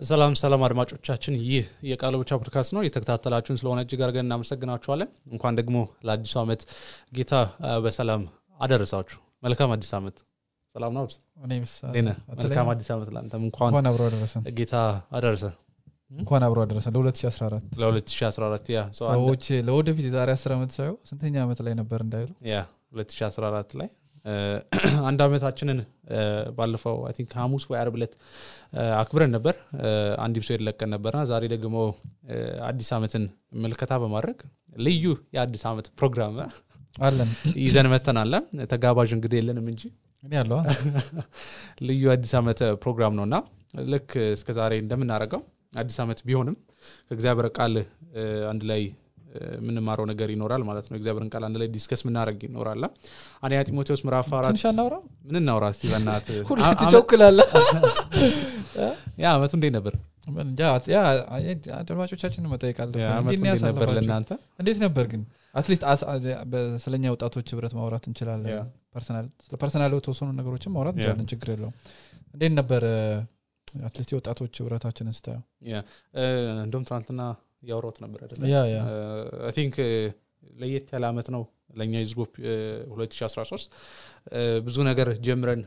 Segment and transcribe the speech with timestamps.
[0.00, 5.76] ሰላም ሰላም አድማጮቻችን፣ ይህ የቃል ብቻ ፖድካስት ነው። የተከታተላችሁን ስለሆነ እጅግ አድርገን እናመሰግናችኋለን። እንኳን ደግሞ
[6.06, 6.60] ለአዲሱ ዓመት
[7.16, 7.32] ጌታ
[7.84, 8.22] በሰላም
[8.60, 10.16] አደረሳችሁ። መልካም አዲስ ዓመት።
[10.74, 11.04] ሰላም ነው?
[12.38, 14.74] መልካም አዲስ ዓመት ለአንተም። እንኳን አብሮ አደረሰን ጌታ
[15.18, 15.44] አደረሰ።
[16.14, 21.34] እንኳን አብሮ አደረሰን ለ2014 ለ2014 ያ ሰው አንድ- ሰዎች ለወደፊት የዛሬ 10 ዓመት ሳየው ስንተኛ
[21.44, 22.30] ዓመት ላይ ነበር እንዳይሉ?
[22.48, 22.56] ያ
[22.94, 23.88] 2014 ላይ
[25.08, 25.78] አንድ ዓመታችንን
[26.12, 26.20] እ፣
[26.56, 28.14] ባለፈው I think ሐሙስ ወይ ዓርብ ዕለት
[28.96, 29.54] አክብረን ነበር።
[30.24, 31.76] አንድ episode ለቀን ነበርና ዛሬ ደግሞ
[32.68, 33.24] አዲስ ዓመትን
[33.62, 34.38] ምልከታ በማድረግ
[34.82, 35.04] ልዩ
[35.36, 36.36] የአዲስ ዓመት ፕሮግራም
[37.02, 37.30] አለን
[37.62, 38.34] ይዘን መተናል።
[38.72, 39.82] ተጋባዥ እንግዲህ የለንም እንጂ
[40.22, 40.60] ያለዋ
[41.88, 43.36] ልዩ አዲስ ዓመት ፕሮግራም ነው እና
[43.92, 45.42] ልክ እስከ ዛሬ እንደምናደርገው
[45.80, 46.56] አዲስ ዓመት ቢሆንም
[47.08, 47.74] ከእግዚአብሔር ቃል
[48.50, 48.82] አንድ ላይ
[49.52, 52.82] የምንማረው ነገር ይኖራል ማለት ነው። እግዚአብሔርን ቃል አንድ ላይ discuss ምናደረግ ይኖራል።
[53.42, 54.96] አንደኛ ጢሞቴዎስ ምዕራፍ አራት ትንሽ አናውራ
[55.26, 57.40] ምን እናውራ እስቲ በእናት ሁሌ ትቸኩላለህ
[59.18, 59.94] yeah አመቱ እንዴት ነበር?
[61.78, 63.96] አድማጮቻችን መጠየቅ አለብን። yeah አመቱ እንዴት ነው እንዴት ነበር ያሳለፋችሁ?
[63.98, 64.30] ለእናንተ?
[64.60, 65.22] እንዴት ነበር ግን
[65.54, 65.84] at least
[66.82, 68.68] ስለኛ ወጣቶች ህብረት ማውራት እንችላለን
[69.56, 71.74] personal የተወሰኑ ነገሮችን ማውራት እንችላለን ችግር የለውም
[72.34, 72.82] እንዴት ነበር
[73.84, 75.76] at least የወጣቶች ህብረታችንን ስታየው yeah
[76.14, 76.24] እ፣
[76.64, 77.22] እንደውም ትናንትና
[77.62, 78.42] ያወራሁት ነበር አይደለ?
[78.48, 78.78] yeah yeah
[79.42, 79.76] I think
[80.60, 81.42] ለየት ያለ አመት ነው
[81.78, 82.32] ለእኛ youth group
[82.92, 83.74] 2013
[84.32, 85.62] እ፣ ብዙ ነገር ጀምረን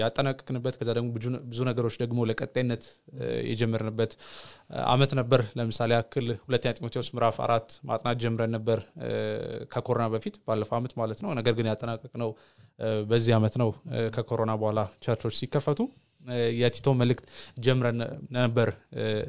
[0.00, 1.08] ያጠናቀቅንበት ከዛ ደግሞ
[1.48, 2.82] ብዙ- ነገሮች ደግሞ ለቀጣይነት
[3.50, 4.12] የጀመርንበት
[4.86, 8.80] አመት ነበር። ለምሳሌ ያክል ሁለተኛ ጢሞቴዎስ ምዕራፍ አራት ማጥናት ጀምረን ነበር
[9.72, 12.32] ከኮሮና በፊት ባለፈው አመት ማለት ነው። ነገር ግን ያጠናቀቅነው
[12.78, 13.70] እ፣ በዚህ አመት ነው
[14.16, 15.80] ከኮሮና በኋላ ቸርቾች ሲከፈቱ
[16.58, 17.24] የቲቶ መልእክት
[17.64, 17.98] ጀምረን
[18.36, 18.68] ነበር።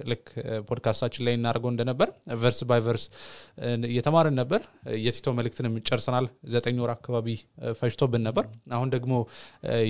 [0.10, 0.24] ልክ
[0.68, 2.10] ፖድካስታችን ላይ እናደርገው እንደነበር
[2.42, 3.06] verse by verse
[3.90, 4.62] እየተማርን ነበር።
[5.04, 7.28] የቲቶ መልእክትንም ጨርሰናል። ዘጠኝ ወር አካባቢ
[7.80, 9.14] ፈጅቶብን ነበር። አሁን ደግሞ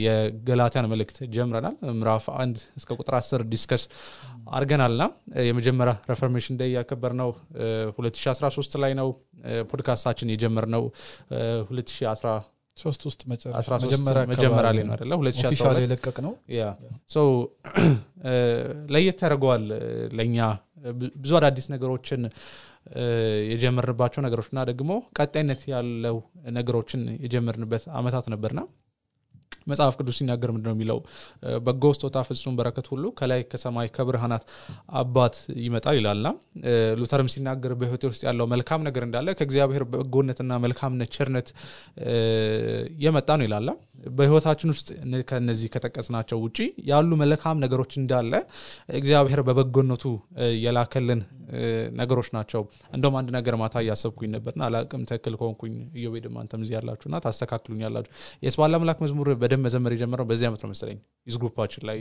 [0.05, 1.55] የገላትያን መልእክት ጀምረናል።
[1.95, 3.85] ምዕራፍ አንድ እስከ ቁጥር አስር discuss
[4.51, 5.03] አድርገናልና
[5.45, 5.75] የመጀመሪያ
[6.09, 9.09] Reformation Day ያከበርነው እ፣ 2013 ላይ ነው።
[9.71, 10.83] ፖድካስታችን የጀመርነው
[11.31, 12.45] እ፣ 2013
[12.83, 16.33] ሶስት ውስጥ መጨረሻ 13 መጀመሪያ ላይ ነው 2012 የለቀቅነው
[18.95, 19.65] ለየት ያደርገዋል
[20.19, 20.37] ለእኛ
[21.19, 22.21] ብዙ አዳዲስ ነገሮችን
[23.53, 26.17] የጀመርንባቸው ነገሮች እና ደግሞ ቀጣይነት ያለው
[26.57, 28.61] ነገሮችን የጀመርንበት አመታት ነበርና
[29.67, 30.99] መጽሐፍ ቅዱስ ሲናገር ምንድን ነው የሚለው
[31.65, 34.43] በጎ ስጦታ ፍጹም በረከት ሁሉ ከላይ ከሰማይ ከብርሃናት
[35.01, 35.35] አባት
[35.65, 36.29] ይመጣል ይላልና
[36.99, 41.49] ሉተርም ሲናገር በህይወቴ ውስጥ ያለው መልካም ነገር እንዳለ ከእግዚአብሔር በጎነትና መልካምነት ቸርነት
[43.05, 43.69] የመጣ ነው ይላላ
[44.17, 44.87] በህይወታችን ውስጥ
[45.29, 46.57] ከነዚህ ከጠቀስናቸው ውጪ
[46.89, 48.33] ያሉ መልካም ነገሮች እንዳለ
[48.99, 50.03] እግዚአብሔር በበጎነቱ
[50.63, 51.21] የላከልን
[51.99, 52.61] ነገሮች ናቸው።
[52.95, 58.11] እንደውም አንድ ነገር ማታ እያሰብኩኝ ነበርና አላቅም ትክክል ከሆንኩኝ እዮቤድም አንተም እዚህ ያላችሁና ታስተካክሉኝ ያላችሁ
[58.45, 61.99] የስባለ አምላክ መዝሙር በደንብ መዘመር የጀመረው በዚህ ዓመት ነው መሰለኝ። youth group ኣችን ላይ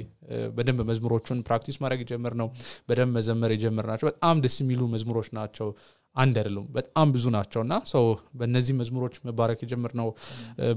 [0.56, 2.48] በደንብ መዝሙሮቹን practice ማድረግ የጀመርነው
[2.88, 5.68] በደንብ መዘመር የጀመርናቸው። በጣም ደስ የሚሉ መዝሙሮች ናቸው።
[6.16, 8.04] አንድ አይደሉም በጣም ብዙ ናቸው። እና ሰው
[8.38, 10.08] በእነዚህ መዝሙሮች መባረክ የጀመርነው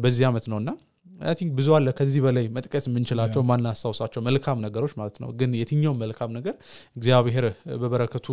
[0.04, 0.72] በዚህ ዓመት ነው። እና
[1.22, 6.00] I think ብዙ አለ ከዚህ በላይ መጥቀስ የምንችላቸው ማናስታውሳቸው መልካም ነገሮች ማለት ነው። ግን የትኛውም
[6.04, 6.56] መልካም ነገር
[6.96, 7.48] እግዚአብሔር
[7.82, 8.28] በበረከቱ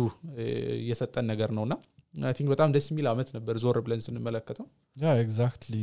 [0.89, 1.75] የሰጠን ነገር ነውና
[2.13, 4.65] I think በጣም ደስ የሚል አመት ነበር ዞር ብለን ስንመለከተው።
[4.97, 5.73] yeah exactly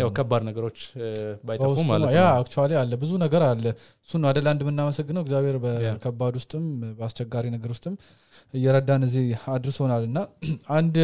[0.00, 0.78] ያው ከባድ ነገሮች
[1.44, 3.64] ባይጠፉ ማለት yeah actually አለ ብዙ ነገር አለ።
[4.08, 5.22] እሱን አደል አንድ የምናመሰግነው?
[5.24, 6.64] እግዚአብሔር በከባድ ውስጥም
[6.98, 7.94] በአስቸጋሪ ነገር ውስጥም
[8.54, 9.24] እየረዳን እዚህ
[9.54, 10.18] አድርሶናል። እና
[10.78, 10.96] አንድ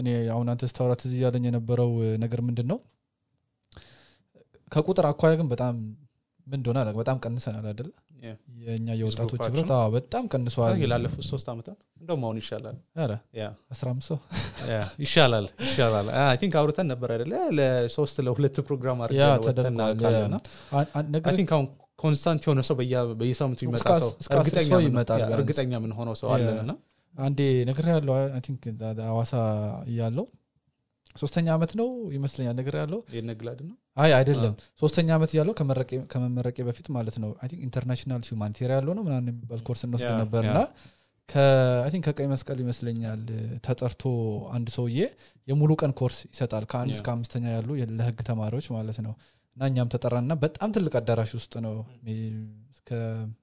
[0.00, 1.92] እኔ አሁን አንተ ስታወራት እዚህ ያለኝ የነበረው
[2.24, 2.80] ነገር ምንድን ነው
[4.72, 5.74] ከቁጥር አኳያ ግን በጣም
[6.46, 7.88] ምን እንደሆነ በጣም ቀንሰናል አደለ
[8.62, 9.40] የእኛ የወጣቶች?
[9.42, 9.70] ህብረት?
[9.94, 12.76] በጣም ቀንሷል። ላለፉት ሶስት ዓመታት እንደውም አሁን ይሻላል።
[13.70, 14.18] አስራ አምስት ሰው?
[15.02, 16.08] ይሻላል ይሻላል።
[16.40, 20.38] think አውርተን ነበር አይደለ ለሶስት ለሁለት ፕሮግራም ያ አድርገን ወጥተን ተደርጓል። እናውቃለን እና
[20.74, 21.68] አን- አን- ነገር I think አሁን
[21.98, 25.92] constant የሆነ ሰው በየ- በየሳምንቱ ይመጣ ሰው እርግጠኛ ሰው ምን- ይመጣል yeah፣ ቢያንስ። እርግጠኛ ምን
[25.98, 26.74] ሆነው ሰው አለን እና
[27.14, 28.14] አንዴ ነገር ያለው
[28.46, 28.62] think
[29.08, 29.32] ሐዋሳ
[29.88, 30.26] እያለው
[31.16, 33.74] ሶስተኛ ዓመት ነው ይመስለኛል ነገር ያለው የነግላድ ነው?
[33.96, 34.52] አይ አይደለም
[34.82, 37.30] ሶስተኛ ዓመት ከመረቄ- ከመመረቄ በፊት ማለት ነው
[37.66, 40.60] international humanitarian law ነው ምናምን የሚባል ኮርስ እንወስድ ነበር እና
[42.04, 43.22] ከቀይ መስቀል ይመስለኛል
[43.64, 44.02] ተጠርቶ
[44.52, 44.98] አንድ ሰውዬ
[45.48, 49.12] የሙሉ ቀን ኮርስ ይሰጣል ከአንድ እስከ አምስተኛ ያሉ ለህግ ተማሪዎች ማለት ነው።
[49.56, 51.74] እና እኛም ተጠራና በጣም ትልቅ አዳራሽ ውስጥ ነው
[52.74, 52.90] እስከ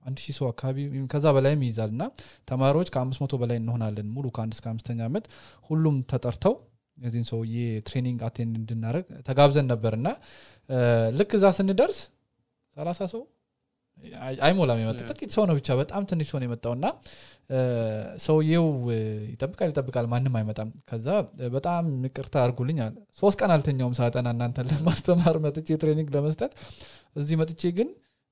[0.08, 0.78] አንድ ሺህ ሰው አካባቢ
[1.12, 2.04] ከዛ በላይም ይይዛል እና
[2.48, 5.26] ተማሪዎች ከአምስት መቶ በላይ እንሆናለን ሙሉ ከአንድ እስከ አምስተኛ ዓመት
[5.70, 6.56] ሁሉም ተጠርተው
[6.98, 7.56] የዚህን ሰውዬ
[7.88, 10.08] training attend እንድናደረግ ተጋብዘን ነበር እና
[11.18, 12.00] ልክ እዛ ስንደርስ
[12.76, 13.24] ሰላሳ ሰው
[14.22, 15.00] አይ- አይሞላም የመጣ.
[15.12, 16.86] ጥቂት ሰው ነው ብቻ በጣም ትንሽ ሰው ነው የመጣው እና
[17.50, 17.60] እ፣
[19.32, 21.08] ይጠብቃል ይጠብቃል ማንም አይመጣም። ከዛ
[21.56, 26.52] በጣም ይቅርታ አድርጉልኝ አለ። ሶስት ቀን አልተኛውም ሳጠና እናንተን ለማስተማር መጥቼ training ለመስጠት።
[27.16, 27.90] እዚህ መጥቼ ግን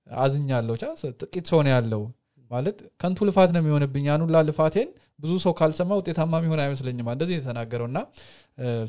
[0.07, 0.86] አዝኛለሁ። ብቻ
[1.21, 2.04] ጥቂት ሰው ነው ያለው።
[2.51, 4.89] ማለት ከንቱ ልፋት ነው የሚሆንብኝ። ያን ሁላ ልፋቴን
[5.24, 8.00] ብዙ ሰው ካልሰማ ውጤታማ የሚሆን አይመስለኝም እንደዚህ የተናገረው እና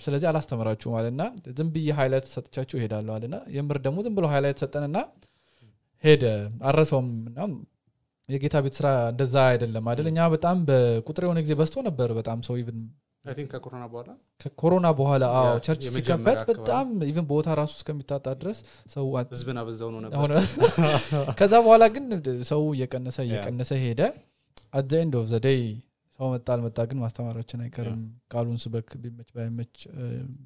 [0.03, 1.23] ስለዚህ አላስተምራችሁ አለና
[1.59, 4.99] ዝም ብዬ highlight ሰጥቻችሁ ይሄዳለሁ አለና የምር ደግሞ ዝም ብሎ highlight ሰጠንና
[6.05, 6.25] ሄደ።
[6.69, 7.39] አረሰውም እና
[8.29, 10.07] የጌታ ቤት ስራ እንደዛ አይደለም አይደል?
[10.11, 12.79] እኛ በጣም በቁጥር የሆነ ጊዜ በዝቶ ነበር በጣም ሰው even
[13.53, 14.11] ከኮሮና በኋላ?
[14.41, 18.59] ከኮሮና በኋላ አዎ church ሲከፈት በጣም even ቦታ ራሱ እስከሚታጣ ድረስ
[18.95, 20.19] ሰው አ- ህዝብን አበዛው ነው ነበር.
[20.23, 20.33] ሆነ
[21.39, 22.05] ከዛ በኋላ ግን
[22.51, 24.01] ሰው እየቀነሰ እየቀነሰ ሄደ።
[24.75, 25.61] at the end of the day
[26.19, 28.01] ሰው መጣ አልመጣ ግን ማስተማራችን አይቀርም።
[28.33, 29.75] ቃሉን ስበክ ቢመች ባይመች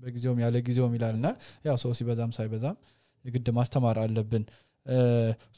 [0.02, 1.28] በጊዜውም ያለ ጊዜውም ይላል እና
[1.64, 2.76] ያው ሰው ሲበዛም ሳይበዛም
[3.24, 4.44] የግድ ማስተማር አለብን።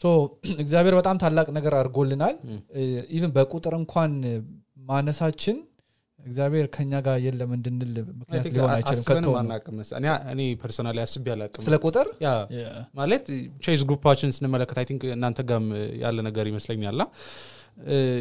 [0.03, 0.05] so
[0.65, 2.37] እግዚአብሔር በጣም ታላቅ ነገር አድርጎልናል።
[3.17, 4.13] even በቁጥር እንኳን
[4.89, 5.59] ማነሳችን
[6.21, 10.99] እግዚአብሔር ከኛ ጋር የለም እንድንል ምክንያት ሊሆን አይችልም አስበንም ከቶ አናውቅም መሰለኝ። እኔ እኔ personally
[11.05, 12.09] አስቤ አላውቅም። ስለ ቁጥር.
[13.01, 13.25] ማለት
[13.65, 15.67] youth group ኣችን ስንመለከት I think እናንተ ጋም
[16.03, 17.01] ያለ ነገር ይመስለኛል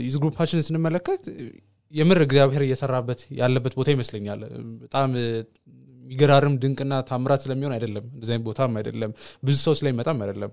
[0.05, 1.23] youth group ኣችን ስንመለከት
[1.93, 4.41] የምር እግዚአብሔር እየሰራበት ያለበት ቦታ ይመስለኛል።
[4.83, 9.11] በጣም የሚገራርም ድንቅና ታምራት ስለሚሆን አይደለም። እንደዚህ ቦታም አይደለም።
[9.43, 10.51] ብዙ ሰው ስለሚመጣም አይደለም።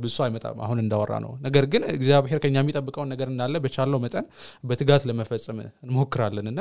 [0.00, 4.26] ብዙ ሰው አይመጣም አሁን እንዳወራ ነው። ነገር ግን እግዚአብሔር ከኛ የሚጠብቀውን ነገር እንዳለ በቻለው መጠን
[4.64, 6.60] በትጋት ለመፈጸም እንሞክራለን እና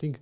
[0.00, 0.16] think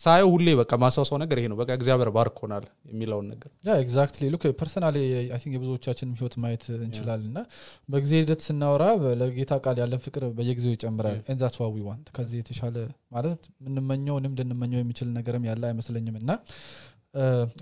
[0.00, 4.96] ሳየው ሁሌ በቃ ማሳውሰው ነገር ይሄ ነው። በቃ እግዚአብሔር ባርኮናል የሚለውን ነገር። exactly look personally
[5.28, 7.40] I think የብዙዎቻችንም ህይወት ማየት እንችላለን እና
[7.88, 8.84] በጊዜ ሂደት ስናወራ
[9.20, 11.18] ለጌታ ቃል ያለን ፍቅር በየጊዜው ይጨምራል.
[11.32, 12.76] and that's what we want ከዚህ የተሻለ
[13.16, 16.30] ማለት የምንመኘውንም ልንመኘው የሚችል ነገርም ያለ አይመስለኝም እና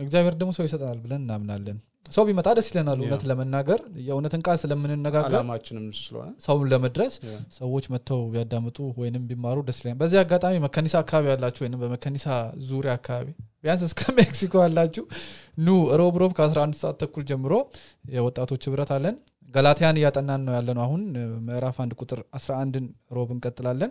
[0.02, 1.76] እግዚአብሔር ደግሞ ሰው ይሰጠናል ብለን እናምናለን።
[2.06, 3.22] ሰው ቢመጣ ደስ ይለናል እውነት.
[3.31, 7.14] ለመናገር። የእውነትን ቃል ስለምንነጋገር አላማችንም ስለሆነ ሰውን ለመድረስ.
[7.56, 12.26] ሰዎች መጥተው ቢያዳምጡ ወይንም ቢማሩ ደስ ይለኛል። በዚህ አጋጣሚ መከኒሳ አካባቢ ያላችሁ ወይም በመከኒሳ
[12.69, 13.26] ዙሪያ አካባቢ
[13.64, 15.04] ቢያንስ እስከ ሜክሲኮ ያላችሁ
[15.58, 15.69] ኑ
[16.00, 17.54] ሮብ ሮብ ከ11 ሰዓት ተኩል ጀምሮ
[18.14, 19.16] የወጣቶች ህብረት አለን።
[19.54, 21.02] ገላትያን እያጠናን ነው ያለ ነው አሁን
[21.46, 23.90] ምዕራፍ አንድ ቁጥር 11ን ሮብ እንቀጥላለን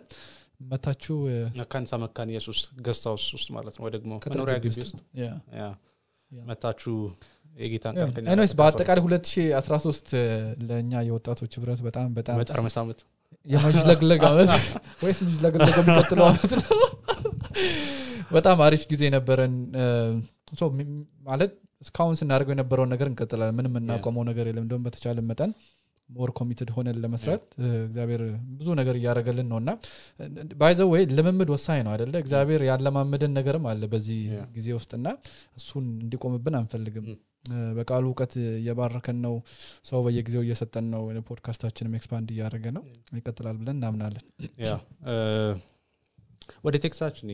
[0.60, 1.16] መታችሁ?
[1.58, 5.00] መካኒሳ መካን ኢየሱስ ገስት ውስጥ ማለት ነው። ወይ ደግሞ መኖሪያ ግቢ ውስጥ?
[6.32, 6.94] መታችሁ
[7.58, 7.96] የጌታን
[8.60, 10.10] በአጠቃላይ 2013
[10.70, 13.00] ለእኛ የወጣቶች ህብረት በጣም በጣም መጠርመስ ዓመት
[13.48, 14.50] የመጅለግለግ አመት
[15.04, 16.70] ወይስ መጅለግለግ የሚቀጥለው አመት ነው?
[18.32, 19.54] በጣም አሪፍ ጊዜ ነበረን።
[21.28, 21.52] ማለት
[21.82, 25.52] እስካሁን ስናደርገው የነበረውን ነገር እንቀጥላለን። ምንም የምናቆመው ነገር የለም። እንደውም በተቻለ መጠን
[26.10, 27.44] ሞር ኮሚትድ ሆነን ለመስራት
[27.86, 28.22] እግዚአብሔር
[28.58, 29.72] ብዙ ነገር እያደረገልን ነው እና
[30.62, 34.20] ባይዘው ወይ ልምምድ ወሳኝ ነው አደለ እግዚአብሔር ያለማመደን ነገርም አለ በዚህ.
[34.56, 35.08] ጊዜ ውስጥና
[35.60, 37.08] እሱን እንዲቆምብን አንፈልግም።
[37.78, 39.34] በቃሉ እውቀት እየባረከን ነው።
[39.90, 42.84] ሰው በየጊዜው እየሰጠን ነው። podcast ኣችንም expand እያደረገ ነው።
[43.20, 44.24] ይቀጥላል ብለን እናምናለን።
[46.66, 47.28] ወደ text ኣችን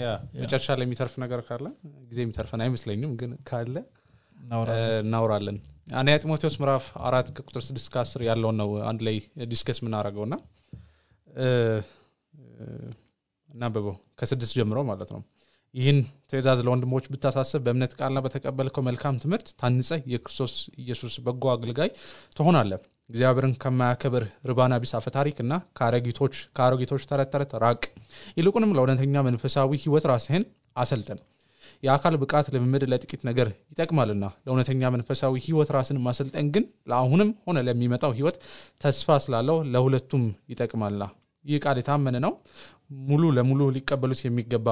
[0.00, 1.66] yeah። መጨረሻ ላይ የሚተርፍ ነገር ካለ
[2.08, 3.74] ጊዜ የሚተርፈን አይመስለኝም ግን ካለ
[4.40, 5.58] እናወራለን። እ፣ እናወራለን።
[5.94, 9.16] አንደኛ ጢሞቴዎስ ምዕራፍ አራት ከቁጥር ስድስት ከአስር ያለውን ነው አንድ ላይ
[9.50, 10.36] discuss የምናደርገው ና
[13.50, 15.20] እናንብበው። ከስድስት ጀምሮ ማለት ነው።
[15.74, 15.98] ይህን
[16.30, 21.90] ትእዛዝ ለወንድሞች ብታሳስብ በእምነት ቃልና በተቀበልከው መልካም ትምህርት ታንጸ የክርስቶስ ኢየሱስ በጎ አገልጋይ
[22.36, 22.72] ትሆናለህ
[23.10, 27.82] እግዚአብሔርን ከማያከብር ርባና ቢስ አፈ ታሪክ እና ከአሮጊቶች ተረት ተረት ራቅ።
[28.38, 30.44] ይልቁንም ለእውነተኛ መንፈሳዊ ህይወት ራስህን
[30.76, 31.20] አሰልጥን
[31.82, 38.12] የአካል ብቃት ልምምድ ለጥቂት ነገር ይጠቅማልና ለእውነተኛ መንፈሳዊ ህይወት ራስን ማሰልጠን ግን ለአሁንም ሆነ ለሚመጣው
[38.18, 38.36] ህይወት
[38.84, 41.02] ተስፋ ስላለው ለሁለቱም ይጠቅማልና።
[41.44, 42.32] ይህ ቃል የታመነ ነው
[43.08, 44.68] ሙሉ ለሙሉ ሊቀበሉት የሚገባ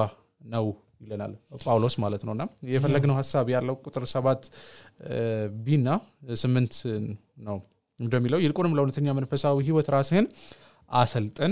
[0.51, 0.65] ነው
[1.01, 4.41] ይለናል ጳውሎስ ማለት ነውና። የፈለግነው ሀሳብ ያለው ቁጥር ሰባት
[5.65, 5.89] ቢና
[6.41, 6.73] ስምንት
[7.47, 7.57] ነው።
[7.99, 10.25] እንደሚለው ይልቁንም ለእውነተኛ መንፈሳዊ ህይወት ራስህን
[10.91, 11.51] አሰልጥን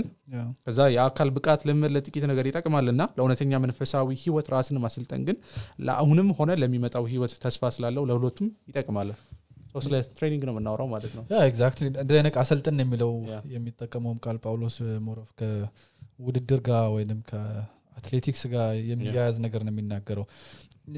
[0.64, 5.36] ከዛ የአካል ብቃት ልምምድ ለጥቂት ነገር ይጠቅማልና ለእውነተኛ መንፈሳዊ ህይወት ራስን ማሰልጠን ግን
[5.86, 9.10] ለአሁንም ሆነ ለሚመጣው ህይወት ተስፋ ስላለው ለሁለቱም ይጠቅማል።
[9.80, 13.10] ስለ training ነው የምናወራው ማለት ነው። exactly እንደነቅ አሰልጥን የሚለው
[13.54, 14.76] የሚጠቀመውም ቃል ጳውሎስ
[15.06, 20.26] more of ከውድድር ጋር ወይም ከአትሌቲክስ ጋር የሚያያዝ ነገር ነው የሚናገረው።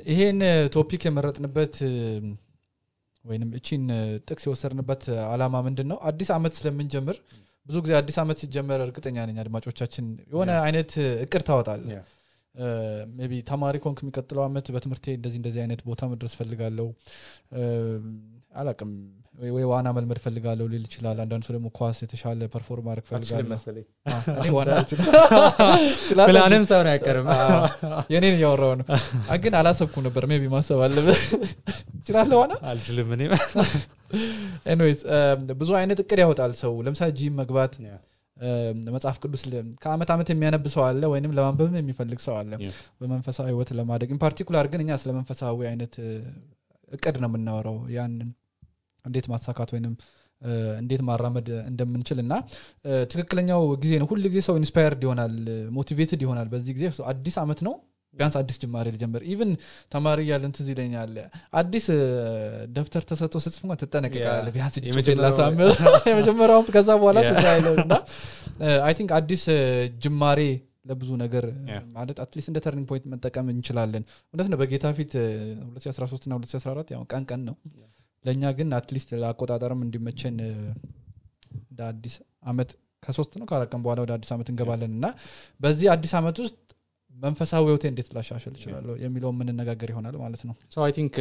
[0.07, 0.41] ይሄን
[0.75, 1.77] topic የመረጥንበት
[3.25, 3.85] ወይም እቺን
[4.29, 7.17] ጥቅስ የወሰድንበት አላማ ምንድን ነው አዲስ አመት ስለምንጀምር
[7.67, 10.93] ብዙ ጊዜ አዲስ አመት ሲጀመር እርግጠኛ ነኝ አድማጮቻችን የሆነ አይነት
[11.25, 11.83] እቅድ ታወጣል
[13.25, 16.87] maybe ተማሪ ከሆንክ የሚቀጥለው አመት በትምህርቴ እንደዚህ እንደዚህ አይነት ቦታ መድረስ ፈልጋለሁ
[18.55, 18.91] አላቅም
[19.47, 23.51] ወይ- ዋና መልመድ ፈልጋለሁ ሊል ይችላል። አንዳንድ ሰው ደግሞ ኳስ የተሻለ perform ማድረግ አትችልም ፈልጋለሁ
[23.53, 25.07] መሰለኝ። አ፣ እኔ ዋና አልችልም።
[26.03, 27.29] ስላለ ፕላንም ሰውን አይቀርም።
[28.15, 28.87] የኔን እያወራው ነው።
[29.41, 31.23] ግን አላሰብኩም ነበር። Maybe ማሰብ አለብህ።
[32.01, 32.53] ትችላለህ ዋና?
[32.69, 33.23] አልችልም እኔ
[34.67, 35.01] anyways
[35.59, 37.75] ብዙ አይነት እቅድ ያወጣል ሰው። ለምሳሌ ጂም መግባት
[38.37, 38.51] እ፣
[38.93, 39.43] መጽሐፍ ቅዱስ
[39.83, 42.53] ከአመት አመት የሚያነብ ሰው አለ ወይንም ለማንበብም የሚፈልግ ሰው አለ.
[43.01, 46.13] በመንፈሳዊ ህይወት ለማደግ in particular ግን እኛ ስለ መንፈሳዊ አይነት እ፣
[46.91, 48.31] እቅድ ነው የምናወራው። ያንን
[49.05, 49.93] እንዴት ማሳካት ወይንም
[50.79, 52.33] እንዴት ማራመድ እንደምንችል እና
[53.11, 55.35] ትክክለኛው ጊዜ ነው። ሁል ጊዜ ሰው inspired ይሆናል
[55.77, 57.75] motivated ይሆናል በዚህ ጊዜ። አዲስ አመት ነው
[58.15, 59.51] ቢያንስ አዲስ ጅማሬ ልጀምር። Even
[59.93, 61.13] ተማሪ እያለን ትዝ ይለኛል
[61.61, 61.87] አዲስ
[62.77, 64.75] ደብተር ተሰጥቶ ስጽፍ እንኳን ትጠነቀቃለህ ቢያንስ
[66.11, 67.93] የመጀመሪያውም ከዛ በኋላ ትዝ አይለው እና
[68.87, 69.45] I think አዲስ
[70.05, 70.41] ጅማሬ
[70.91, 71.45] ለብዙ ነገር
[71.97, 76.93] ማለት at least እንደ turning point መጠቀም እንችላለን። እውነት ነው በጌታ ፊት 2013 እና 2014
[76.95, 77.57] ያው ቀን ቀን ነው።
[78.25, 80.37] ለእኛ ግን at least ለአቆጣጠርም እንዲመቸን
[81.63, 82.15] እንደ አዲስ
[82.51, 82.71] አመት
[83.03, 85.07] ከሶስት ነው ከአራት ቀን በኋላ ወደ አዲስ አመት እንገባለን እና
[85.61, 86.57] በዚህ አዲስ አመት ውስጥ
[87.15, 91.15] መንፈሳዊ ህይወቴ እንዴት ላሻሽል እችላለሁ የሚለው የምንነጋገር ይሆናል ማለት ነው። I think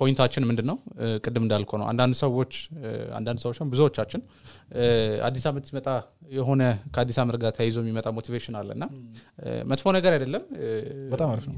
[0.00, 0.76] point ኣችን ምንድን ነው
[1.24, 2.52] ቅድም እንዳልከው ነው። አንዳንድ ሰዎች
[3.18, 4.20] አንዳንድ ሰዎች ብዙዎቻችን
[5.26, 5.88] አዲስ አመት ሲመጣ
[6.36, 6.62] የሆነ
[6.94, 8.84] ከአዲስ አመት ጋር ተያይዞ የሚመጣ motivation አለ እና
[9.70, 10.44] መጥፎ ነገር አይደለም።
[11.12, 11.56] በጣም አሪፍ ነው።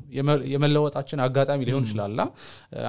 [0.54, 2.14] የመለወጣችን አጋጣሚ ሊሆን ይችላል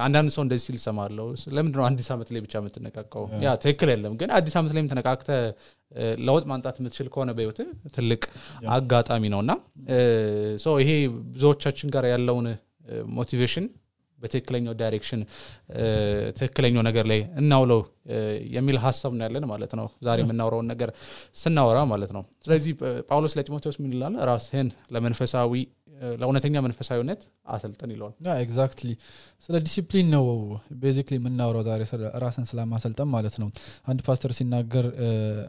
[0.04, 3.24] አንዳንድ ሰው እንደዚህ ሲል እሰማለው ለምንድን ነው አዲስ አመት ላይ ብቻ የምትነቃቀው?
[3.44, 5.30] ያ ትክክል የለም። ግን አዲስ አመት ላይ ተነቃቅተህ
[6.26, 7.58] ለውጥ ማምጣት የምትችል ከሆነ በህይወት
[7.96, 8.22] ትልቅ
[8.76, 9.52] አጋጣሚ ነው እና
[10.82, 10.90] ይሄ
[11.34, 12.48] ብዙዎቻችን ጋር ያለውን
[13.18, 13.66] motivation
[14.20, 15.22] በትክክለኛው direction
[16.38, 17.80] ትክክለኛው ነገር ላይ እናውለው
[18.56, 20.90] የሚል ሀሳብ ነው ያለን ማለት ነው። ዛሬ የምናውረውን ነገር
[21.42, 22.72] ስናወራ ማለት ነው። ስለዚህ
[23.10, 24.16] ጳውሎስ ለጢሞቴዎስ ምን ይላል?
[24.30, 25.52] ራስህን ለመንፈሳዊ
[26.20, 27.20] ለእውነተኛ መንፈሳዊነት
[27.54, 28.12] አሰልጥን ይለዋል።
[28.44, 28.90] Exactly
[29.44, 30.24] ስለ ዲሲፕሊን ነው
[30.82, 31.80] basically የምናውረው ዛሬ
[32.24, 33.48] ራስን ስለማሰልጠን ማለት ነው።
[33.86, 34.86] አንድ ፓስተር ሲናገር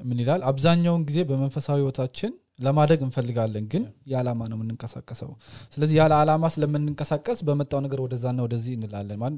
[0.09, 0.41] ምን ይላል?
[0.51, 5.29] አብዛኛውን ጊዜ በመንፈሳዊ ህይወታችን ለማደግ እንፈልጋለን ግን ያለ ዓላማ ነው የምንንቀሳቀሰው።
[5.73, 9.37] ስለዚህ ያለ ዓላማ ስለምንንቀሳቀስ በመጣው ነገር ወደዛና ወደዚህ እንላለን።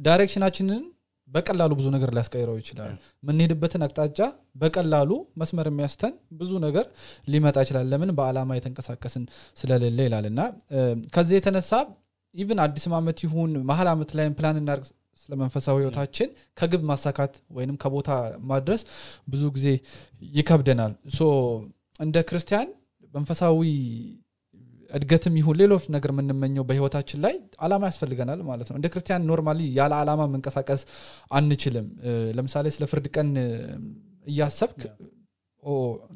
[0.00, 0.82] Direction ኣችንን
[1.28, 4.18] በቀላሉ ብዙ ነገር ሊያስቀይረው ይችላል። የምንሄድበትን አቅጣጫ
[4.56, 6.86] በቀላሉ መስመር የሚያስተን ብዙ ነገር
[7.28, 8.10] ሊመጣ ይችላል። ለምን?
[8.18, 9.24] በአላማ የተንቀሳቀስን
[9.58, 10.40] ስላልሆነ ይላል። እና
[11.14, 11.72] ከዚህ የተነሳ
[12.34, 14.86] even አዲስ ዓመት ይሁን መሀል ዓመት ላይም ፕላን እናርግ
[15.22, 16.28] ስለ መንፈሳዊ ህይወታችን
[16.58, 18.10] ከግብ ማሳካት ወይም ከቦታ
[18.50, 18.82] ማድረስ
[19.32, 19.66] ብዙ ጊዜ
[20.36, 20.92] ይከብደናል
[22.00, 22.68] እንደ ክርስቲያን
[23.14, 23.60] መንፈሳዊ
[24.90, 29.92] እድገትም ይሁን ሌሎች ነገር የምንመኘው በህይወታችን ላይ አላማ ያስፈልገናል ማለት ነው። እንደ ክርስቲያን normally ያለ
[29.98, 30.82] አላማ መንቀሳቀስ
[31.32, 31.88] አንችልም።
[32.36, 33.30] ለምሳሌ ስለ ፍርድ ቀን
[34.26, 34.80] እያሰብክ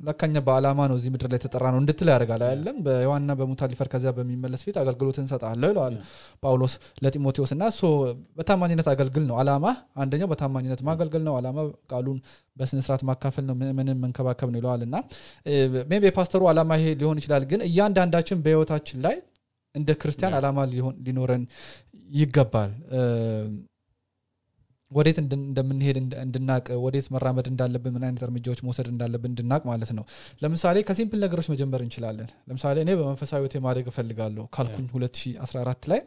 [0.06, 4.10] ለካኛ በአላማ ነው እዚህ ምድር ላይ ተጠራ ነው እንድትል ያደርጋል። አያለም በዮሐንና በሙታ ሊፈር ከዚያ
[4.16, 5.96] በሚመለስ ፊት አገልግሎት እንሰጣለሁ ይለዋል
[6.42, 7.64] ጳውሎስ ለጢሞቴዎስ። እና
[8.38, 9.66] በታማኝነት አገልግል ነው አላማ
[9.98, 11.58] አንደኛው በታማኝነት ማገልገል ነው። አላማ
[11.92, 12.18] ቃሉን
[12.56, 14.96] በስነስርዓት ማካፈል ነው ምንም መንከባከብ ነው ይለዋል። እና
[15.90, 19.16] ሜቢ የፓስተሩ አላማ ይሄ ሊሆን ይችላል ግን እያንዳንዳችን በህይወታችን ላይ
[19.74, 20.58] እንደ ክርስቲያን አላማ
[21.06, 21.44] ሊኖረን
[22.10, 22.70] ይገባል
[24.92, 30.04] ወዴት እንደምንሄድ እንድናቅ ወዴት መራመድ እንዳለብን ምን አይነት እርምጃዎች መውሰድ እንዳለብን እንድናቅ ማለት ነው።
[30.42, 36.00] ለምሳሌ ከ simple ነገሮች መጀመር እንችላለን። ለምሳሌ እኔ በመንፈሳዊ ህይወቴ ማደግ እፈልጋለሁ ካልኩኝ 2014 ላይ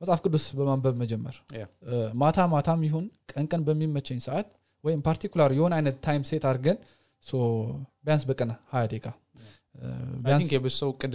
[0.00, 1.36] መጽሐፍ ቅዱስ በማንበብ መጀመር።
[2.20, 4.48] ማታ ማታም ይሁን ቀን ቀን በሚመቸኝ ሰዓት
[4.84, 6.78] ወይም particular የሆነ አይነት time set አድርገን
[8.04, 9.06] ቢያንስ በቀን ሀያ ደቂቃ
[10.52, 11.14] የብዙ ሰው እቅድ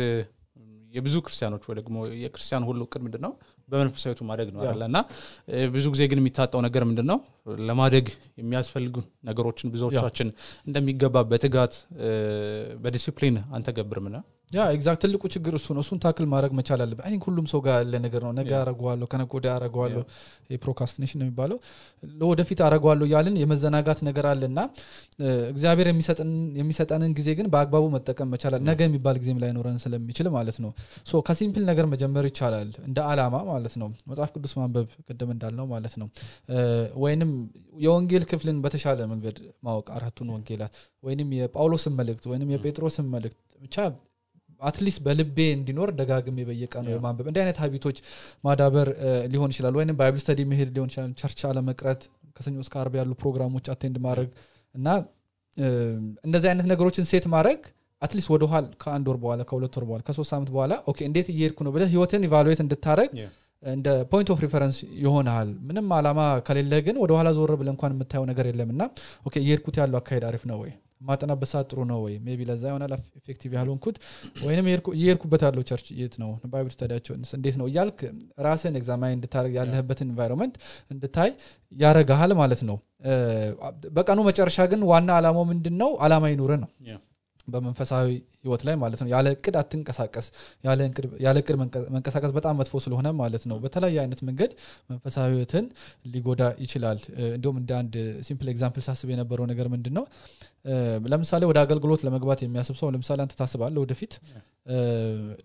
[0.94, 3.32] የብዙ ክርስቲያኖች ወይ ደግሞ የክርስቲያን ሁሉ እቅድ ምንድን ነው
[3.74, 4.98] በመንፈሳዊ ህይወቱ ማደግ ነው አለ እና
[5.76, 7.20] ብዙ ጊዜ ግን የሚታጣው ነገር ምንድን ነው
[7.70, 8.08] ለማደግ
[8.42, 8.96] የሚያስፈልጉ
[9.30, 10.30] ነገሮችን ብዙዎቻችን
[10.68, 11.76] እንደሚገባ በትጋት
[12.86, 14.20] በዲሲፕሊን አንተገብርም ና
[14.52, 17.76] ያ exact ትልቁ ችግር እሱ ነው። እሱን tackle ማድረግ መቻል አለብን። አይ ሁሉም ሰው ጋር
[17.80, 20.02] ያለ ነገር ነው። ነገ አረገዋለሁ ከነገ ወዲያ አረገዋለሁ
[20.54, 21.58] የ procrastination ነው የሚባለው።
[22.14, 24.60] ለወደፊት አረገዋለሁ እያልን የመዘናጋት ነገር አለ እና
[25.54, 25.88] እግዚአብሔር
[26.60, 30.72] የሚሰጠንን ጊዜ ግን በአግባቡ መጠቀም መቻላል ነገ የሚባል ጊዜም ላይኖረን ስለሚችል ማለት ነው።
[31.08, 35.68] So ከ simple ነገር መጀመር ይቻላል። እንደ አላማ ማለት ነው። መጽሐፍ ቅዱስ ማንበብ ቅድም እንዳልነው
[35.74, 36.10] ማለት ነው።
[37.04, 37.34] ወይንም
[37.82, 40.74] የወንጌል ክፍልን በተሻለ መንገድ ማወቅ አራቱን ወንጌላት
[41.04, 43.78] ወይንም የጳውሎስን መልእክት ወይንም የጴጥሮስን መልእክት ብቻ
[44.64, 47.98] at least በልቤ እንዲኖር ደጋግሜ በየቀኑ የማንበብ እንዲህ አይነት habit ኦች
[48.48, 48.90] ማዳበር
[49.34, 52.04] ሊሆን ይችላል። ወይም Bible study መሄድ ሊሆን ይችላል። Church አለመቅረት
[52.38, 54.30] ከሰኞ እስከ አርብ ያሉ ፕሮግራሞች attend ማድረግ
[54.76, 54.88] እና
[56.24, 57.60] እንደዚህ አይነት ነገሮችን set ማድረግ
[58.02, 61.28] at least ወደ ኋላ ከአንድ ወር በኋላ ከሁለት ወር በኋላ ከሶስት ሳምንት በኋላ okay እንዴት
[61.34, 63.12] እየሄድኩ ነው ብለህ ህይወትን evaluate እንድታደርግ
[63.64, 68.26] እንደ point of reference ይሆንሃል ምንም አላማ ከሌለ ግን ወደ ኋላ ዞር ብለህ እንኳን የምታየው
[68.32, 68.82] ነገር የለም እና
[69.38, 70.72] እየሄድኩት ያለው አካሄድ አሪፍ ነው ወይ
[71.04, 72.14] የማጠናበት ሰዓት ጥሩ ነው ወይ?
[72.26, 73.96] Maybe ለዛ ይሆናል effective ያልሆንኩት
[74.46, 76.30] ወይም እየሄድኩበት ያለው church የት ነው?
[76.52, 77.66] Bible study ያቸው እንዴት ነው?
[77.72, 78.00] እያልክ
[78.46, 80.56] ራስን examine እንድታደርግ ያለህበትን environment
[80.92, 81.32] እንድታይ
[81.76, 82.78] ያረጋሃል ማለት ነው።
[83.96, 86.70] በቀኑ መጨረሻ ግን ዋና አላማው ምንድን ነው አላማ ይኑር ነው
[87.48, 88.08] በመንፈሳዊ
[88.44, 90.28] ህይወት ላይ ማለት ነው። ያለ እቅድ አትንቀሳቀስ።
[91.24, 91.56] ያለ እቅድ
[91.96, 94.52] መንቀሳቀስ በጣም መጥፎ ስለሆነ ማለት ነው። በተለያየ አይነት መንገድ
[94.90, 95.66] መንፈሳዊ ህይወትን
[96.14, 97.00] ሊጎዳ ይችላል።
[97.32, 97.96] እንዲሁም እንደ አንድ
[98.28, 100.06] simple example ሳስብ የነበረው ነገር ምንድን ነው
[101.06, 104.14] ለምሳሌ ወደ አገልግሎት ለመግባት የሚያስብ ሰው ለምሳሌ አንተ ታስባለህ ወደፊት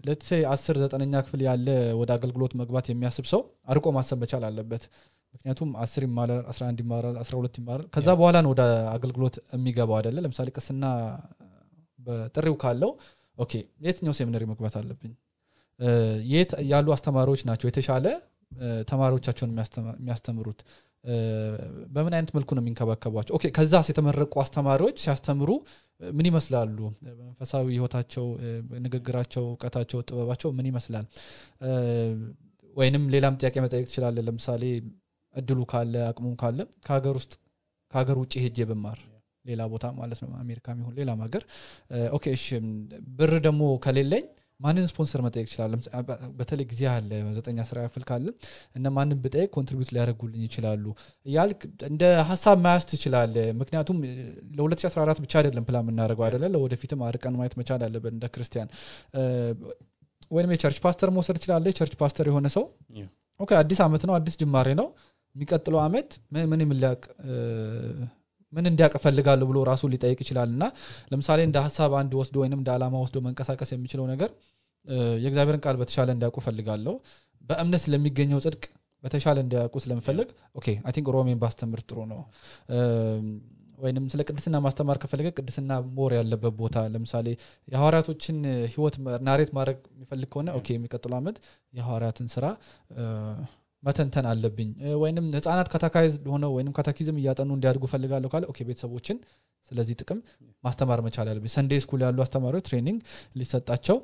[0.07, 1.69] ለትሴይ አስር ዘጠነኛ ክፍል ያለ
[2.01, 3.41] ወደ አገልግሎት መግባት የሚያስብ ሰው
[3.73, 4.85] አርቆ ማሰብ መቻል አለበት።
[5.35, 8.63] ምክንያቱም አስር ይማራል አስራ አንድ ይማራል አስራ ሁለት ይማራል። ከዛ በኋላ ነው ወደ
[8.95, 10.17] አገልግሎት የሚገባው አይደለ?
[10.25, 10.85] ለምሳሌ ቅስና
[12.09, 12.91] በጥሪው ካለው
[13.39, 13.53] okay
[13.85, 15.13] የትኛው seminary መግባት አለብኝ?
[16.31, 18.07] የት ያሉ አስተማሪዎች ናቸው የተሻለ
[18.91, 19.51] ተማሪዎቻቸውን
[19.97, 20.61] የሚያስተምሩት?
[21.95, 23.33] በምን አይነት መልኩ ነው የሚንከባከቧቸው?
[23.37, 25.51] okay ከዛስ የተመረቁ አስተማሪዎች ሲያስተምሩ
[26.11, 26.79] ምን ይመስላሉ?
[27.01, 28.27] እ፣ በመንፈሳዊ ህይወታቸው
[28.85, 31.07] ንግግራቸው እውቀታቸው ጥበባቸው ምን ይመስላል?
[32.77, 34.65] ወይንም ሌላም ጥያቄ መጠየቅ ትችላለህ ለምሳሌ
[35.35, 37.33] እድሉ ካለ አቅሙም ካለ ከሀገር ውስጥ
[37.93, 38.99] ከሀገር ውጭ ሄጄ ብማር
[39.45, 41.45] ሌላ ቦታ ማለት ነው አሜሪካ ይሁን ሌላም ሀገር።
[42.17, 42.47] okay እሺ
[43.19, 44.27] ብር ደግሞ ከሌለኝ
[44.61, 45.73] ማንን ስፖንሰር መጠየቅ ይችላል
[46.39, 48.27] በተለይ ጊዜ አለ ዘጠኝ አስራ ክፍል ካለ
[48.77, 50.85] እነ ማንን ብጠይቅ contribute ሊያደርጉልኝ ይችላሉ
[51.27, 54.11] እያልክ እንደ ሀሳብ መያዝ ትችላለህ ምክንያቱም እ፣
[54.59, 56.45] ለ2014 ብቻ አይደለም ፕላን የምናደርገው አይደለ?
[56.55, 58.71] ለወደፊትም አርቀን ማየት መቻል አለብን እንደ ክርስቲያን።
[60.31, 62.65] ወይም የ church pastor መውሰድ ትችላለህ የ church pastor የሆነ ሰው.
[63.41, 64.89] okay አዲስ አመት ነው አዲስ ጅማሬ ነው።
[65.35, 67.01] የሚቀጥለው አመት ምን ምን የሚያውቅ
[68.53, 70.65] ምን እንዲያውቅ እፈልጋለሁ ብሎ ራሱ ሊጠይቅ ይችላል። እና
[71.13, 74.31] ለምሳሌ እንደ ሀሳብ አንድ ወስዶ ወይም እንደ አላማ ወስዶ መንቀሳቀስ የሚችለው ነገር
[75.19, 76.95] የእግዚአብሔርን ቃል በተሻለ እንዲያውቁ እፈልጋለሁ
[77.45, 78.65] በእምነት ስለሚገኘው ጽድቅ
[79.05, 80.29] በተሻለ እንዲያውቁ ስለምፈልግ
[80.59, 82.21] okay I think ሮሜን ባስተምር ጥሩ ነው።
[83.79, 87.27] ወይንም ስለ ቅድስና ማስተማር ከፈለገ ቅድስና more ያለበት ቦታ ለምሳሌ
[87.69, 88.39] የሐዋርያቶችን
[88.73, 88.95] ህይወት
[89.27, 91.37] narrate ማድረግ የሚፈልግ ከሆነ okay የሚቀጥለው ዓመት
[91.73, 92.47] የሐዋርያትን ስራ
[93.83, 99.19] መተንተን አለብኝ። እ፣ ወይንም ህጻናት catechize ሆነው ወይም catechism እያጠኑ እንዲያድጉ እፈልጋለሁ ካለ okay ቤተሰቦችን
[99.71, 100.19] ስለዚህ ጥቅም
[100.65, 102.99] ማስተማር መቻል አለብኝ። Sunday school ያሉ አስተማሪዎች training
[103.37, 103.97] ሊሰጣቸው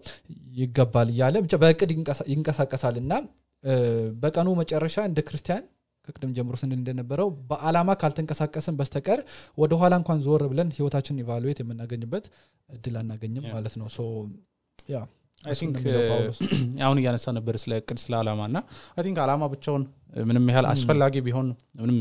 [0.58, 3.12] ይገባል እያለ ብቻ በእቅድ ይንቀሳ- ይንቀሳቀሳል እና
[4.22, 5.62] በቀኑ መጨረሻ እንደ ክርስቲያን
[6.08, 9.20] ከቅድም ጀምሮ ስንል እንደነበረው በአላማ ካልተንቀሳቀስን በስተቀር
[9.58, 12.24] ወደኋላ እንኳን ዞር ብለን ህይወታችንን evaluate የምናገኝበት
[12.68, 13.46] እድል አናገኝም.
[13.54, 13.88] ማለት ነው።
[14.88, 14.98] ያ
[16.82, 18.58] አሁን እያነሳ ነበር ስለ እቅድ ስለ አላማ እና
[18.94, 19.82] I think አላማ ብቻውን
[20.24, 21.48] ምንም ያህል አስፈላጊ ቢሆን
[21.80, 21.98] ምንም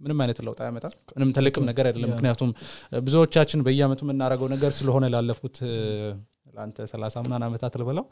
[0.00, 2.50] ምንም አይነት ለውጥ አያመጣም። ምንም ትልቅም ነገር አይደለም። ምክንያቱም
[3.04, 5.56] ብዙዎቻችን በየአመቱ የምናደርገው ነገር ስለሆነ ላለፉት
[6.54, 8.04] ለአንተ ሰላሳ ምናን ዓመታት ልበለው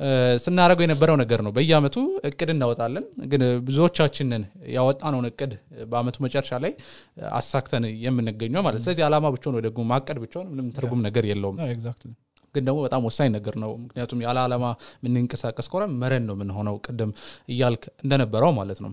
[0.00, 0.08] እ፣
[0.42, 1.96] ስናደርገው የነበረው ነገር ነው። በየአመቱ
[2.28, 4.42] እቅድ እናወጣለን። ግን ብዙዎቻችንን
[4.74, 5.52] ያወጣነውን እቅድ
[5.86, 6.72] በአመቱ መጨረሻ ላይ
[7.32, 11.58] አሳክተን የምንገኘው ማለት ስለዚህ አላማ ብቻውን ወይ ደግሞ ማቀድ ብቻውን ምንም ትርጉም ነገር የለውም
[12.54, 14.64] ግን ደግሞ በጣም ወሳኝ ነገር ነው። ምክንያቱም ያለ አላማ
[14.98, 17.12] የምንንቀሳቀስ ከሆነ መረን ነው የምንሆነው ቅድም
[17.48, 18.92] እያልክ እንደነበረው ማለት ነው።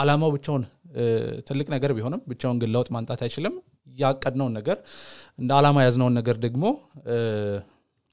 [0.00, 0.64] አላማው ብቻውን
[1.48, 3.54] ትልቅ ነገር ቢሆንም ብቻውን ግን ለውጥ ማምጣት አይችልም።
[3.98, 4.76] ያቀድነውን ነገር
[5.38, 6.64] እንደ አላማ ያዝነውን ነገር ደግሞ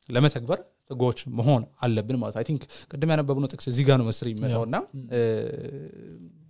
[0.09, 4.75] ለመተግበር ትጉዎች መሆን አለብን ማለት I think ቅድም ያነበብነው ጥቅስ እዚህ ጋር ነው መስሪ ይመጣውና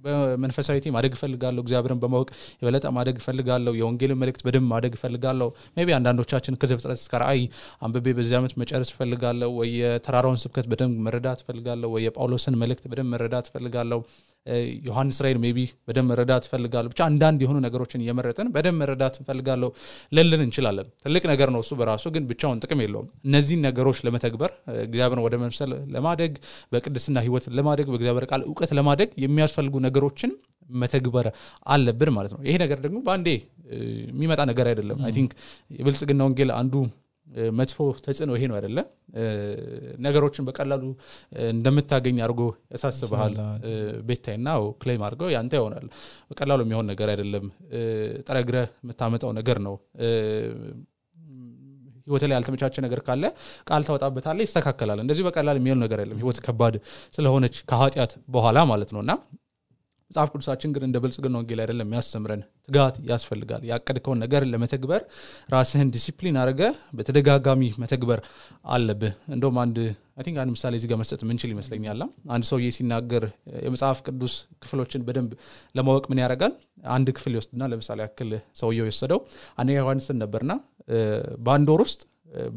[0.06, 5.90] እ፣ በመንፈሳዊነቴ ማደግ እፈልጋለሁ እግዚአብሔርን በማወቅ የበለጠ ማደግ እፈልጋለሁ የወንጌልን መልእክት በደንብ ማደግ እፈልጋለሁ። maybe
[5.98, 7.44] አንዳንዶቻችን ከዘፍጥረት እስከ ራእይ
[7.82, 9.24] አንብቤ በዚህ ዓመት መጨረስ እፈልጋለሁ
[9.60, 14.00] ወይ የተራራውን ስብከት በደንብ መረዳት እፈልጋለሁ ወይ የጳውሎስን መልእክት በደንብ መረዳት እፈልጋለሁ
[14.88, 19.70] ዮሐንስ ራእይን maybe በደንብ መረዳት እፈልጋለሁ። ብቻ አንዳንድ የሆኑ ነገሮችን እየመረጥን በደንብ መረዳት እፈልጋለሁ
[20.12, 24.52] ልንል እንችላለን። ትልቅ ነገር ነው እሱ በራሱ ግን ብቻውን ጥቅም የለውም። እነዚህን ነገሮች ለመተግበር
[24.86, 26.34] እግዚአብሔርን ወደ መምሰል ለማደግ
[26.74, 30.34] በቅድስና ህይወት ለማደግ በእግዚአብሔር ቃል እውቀት ለማደግ የሚያስፈልጉ ነገሮችን
[30.76, 31.28] መተግበር
[31.68, 33.30] አለብን ማለት ነው። ይሄ ነገር ደግሞ በአንዴ
[34.10, 35.32] የሚመጣ ነገር አይደለም። I think
[35.72, 36.74] የብልጽግና ወንጌል አንዱ
[37.54, 38.78] መጥፎ ተጽዕኖ ይሄ ነው አይደለ?
[39.16, 39.24] እ፣
[40.06, 40.84] ነገሮችን በቀላሉ
[41.50, 42.42] እንደምታገኝ አድርጎ
[42.74, 43.36] ያሳስበሃል
[44.08, 44.48] ቤታይና
[44.82, 45.88] ክሌም አድርገው ያንተ ይሆናል።
[46.30, 47.82] በቀላሉ የሚሆን ነገር አይደለም። እ፣
[48.28, 49.76] ጠረግረህ የምታመጣው ነገር ነው።
[52.08, 53.24] ህይወት ላይ ያልተመቻቸ ነገር ካለ
[53.68, 56.76] ቃል ታወጣበታለ ይስተካከላል። እንደዚህ በቀላል የሚሆን ነገር አይደለም። ህይወት ከባድ
[57.14, 59.14] ስለሆነች ከኃጢአት በኋላ ማለት ነው። እና
[60.12, 65.02] መጽሐፍ ቅዱሳችን ግን እንደ ብልጽግና ወንጌል አይደለም። የሚያስተምረን ትጋት ያስፈልጋል። ያቀድከውን ነገር ለመተግበር
[65.54, 66.62] ራስህን ዲሲፕሊን አድርገ
[66.98, 68.20] በተደጋጋሚ መተግበር
[68.74, 69.78] አለብህ። እንደውም I
[70.20, 73.24] think አንድ ምሳሌ እዚህ ጋር መስጠት የምንችል ይመስለኛል። አንድ ሰውዬ ሲናገር
[73.66, 75.32] የመጽሐፍ ቅዱስ ክፍሎችን በደንብ
[75.76, 76.54] ለማወቅ ምን ያደርጋል?
[76.96, 79.22] አንድ ክፍል ይወስድና ለምሳሌ ያክል ሰውየው የወሰደው
[79.58, 80.54] አንደኛ ዮሐንስን ነበርና
[81.46, 82.02] በአንድ ወር ውስጥ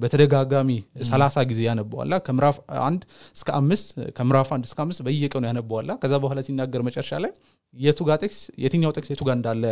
[0.01, 0.71] በተደጋጋሚ
[1.09, 3.03] ሰላሳ ጊዜ ያነበዋላ ከምዕራፍ አንድ
[3.37, 7.33] እስከ አምስት ከምዕራፍ አንድ እስከ አምስት በየቀኑ ያነበዋላ ከዛ በኋላ ሲናገር መጨረሻ ላይ
[7.77, 9.65] የቱ ጋ ጥቅስ የትኛው ጥቅስ የቱ ጋር እንዳለ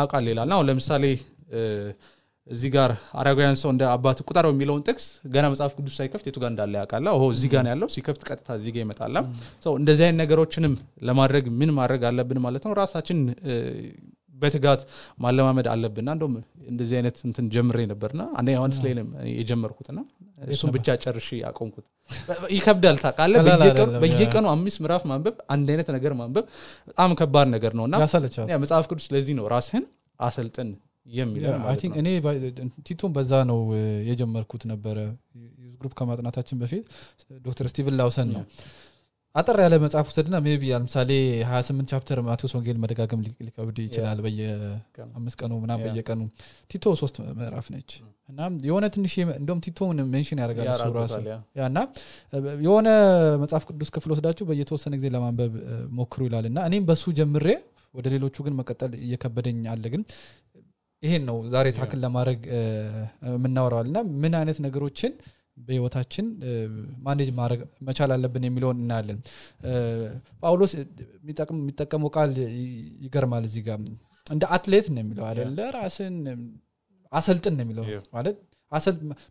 [0.00, 1.04] አውቃል ይላል። አሁን ለምሳሌ
[2.46, 6.50] እዚህ ጋር አረጋውያን ሰው እንደ አባት ቁጠረው የሚለውን ጥቅስ ገና መጽሐፍ ቅዱስ ሳይከፍት የቱ ጋር
[6.52, 9.16] እንዳለ ያውቃላ ኦ እዚህ ጋር ያለው። ሲከፍት ቀጥታ እዚህ ጋር ይመጣላ
[9.76, 10.74] እንደዚህ አይነት ነገሮችንም
[11.08, 12.74] ለማድረግ ምን ማድረግ አለብን ማለት ነው?
[12.82, 13.18] ራሳችን
[14.36, 14.80] በትጋት
[15.18, 16.34] ማለማመድ አለብንና እንደውም
[16.70, 18.92] እንደዚህ አይነት እንትን ጀምሬ ነበርና አንደ ዮሐንስ ላይ
[19.34, 19.98] የጀመርኩትና
[20.48, 21.86] እሱን ብቻ ጨርሼ አቆምኩት
[22.54, 23.46] ይከብዳል ቀላል
[24.02, 26.44] በየቀኑ- አምስት ምዕራፍ ማንበብ አንድ አይነት ነገር ማንበብ
[26.88, 27.96] በጣም ከባድ ነገር ነው እና
[28.60, 29.86] መጽሐፍ ቅዱስ ለዚህ ነው ራስህን
[30.20, 30.80] አሰልጥን ነው።
[32.00, 32.08] እኔ
[32.86, 33.58] ቲቶን በዛ ነው
[34.08, 34.98] የጀመርኩት ነበረ።
[35.58, 36.84] youth group ከማጥናታችን በፊት
[37.40, 38.42] ዶክተር ስቲቨን ላውሰን ነው
[39.36, 41.10] አጠር ያለ መጽሐፍ ውሰድና maybe ለምሳሌ
[41.46, 45.80] 28 chapter ማቴዎስ ወንጌል መደጋገም ሊከብድ ይችላል በየአምስት ቀኑ Yeah.
[45.84, 46.20] በየቀኑ።
[46.70, 47.90] ቲቶ ሶስት ምዕራፍ ነች።
[48.30, 51.18] እና የሆነ ትንሽ እንደውም ቲቶውን mention ያደርጋል እሱ ራሱ።
[51.66, 51.78] እና
[52.64, 52.88] የሆነ
[53.42, 55.52] መጽሐፍ ቅዱስ ክፍል ወስዳችሁ በየተወሰነ ጊዜ ለማንበብ
[55.98, 57.46] ሞክሩ ይላል እና እኔም በሱ ጀምሬ
[57.94, 60.02] ወደ ሌሎቹ ግን መቀጠል እየከበደኝ አለ ግን
[61.02, 62.60] ይሄን ነው ዛሬ ታክል ለማድረግ እ፣
[63.32, 65.12] የምናወራዋል እና ምን አይነት ነገሮችን
[65.56, 66.26] በህይወታችን
[67.06, 69.20] ማኔጅ ማድረግ መቻል አለብን የሚለውን እናያለን።
[70.42, 70.72] ጳውሎስ
[71.52, 72.32] የሚጠቀመው ቃል
[73.04, 73.78] ይገርማል እዚህ ጋር።
[74.26, 76.14] እንደ አትሌት ነው የሚለው አደለ ራስን
[77.12, 77.84] አሰልጥን ነው የሚለው.
[78.14, 78.36] ማለት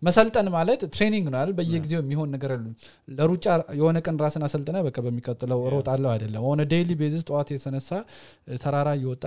[0.02, 1.54] መሰልጠን ማለት training ነው አይደል?
[1.58, 2.64] በየጊዜው የሚሆን ነገር አለ
[3.10, 3.46] ለሩጫ
[3.80, 5.68] የሆነ ቀን ራስን አሰልጥነህ በቃ በሚቀጥለው Yeah.
[5.70, 7.90] እሮጣለሁ አይደለም። ሆነ daily basis ጠዋት እየተነሳህ
[8.64, 9.26] ተራራ እየወጣህ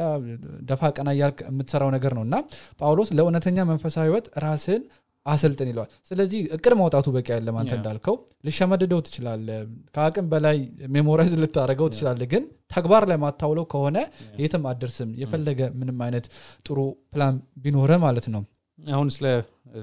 [0.71, 2.37] ደፋ ቀና እያልክ የምትሰራው ነገር ነው። እና
[2.81, 4.83] ጳውሎስ ለእውነተኛ መንፈሳዊ ህይወት ራስን
[5.29, 7.77] አሰልጥን ይለዋል። ስለዚህ እቅድ ማውጣቱ በቂ ያለ Yeah.
[7.77, 9.49] እንዳልከው። ልሸመድደው ትችላለህ
[9.95, 10.59] ከአቅም በላይ
[10.95, 13.99] memorize ልታደርገው ትችላለህ ግን ተግባር ላይ የማታውለው ከሆነ
[14.43, 16.29] የትም አያደርስም የፈለገ ምንም አይነት
[16.67, 16.79] ጥሩ
[17.15, 18.45] ፕላን ቢኖረ ማለት ነው።
[18.79, 19.27] አሁን ስለ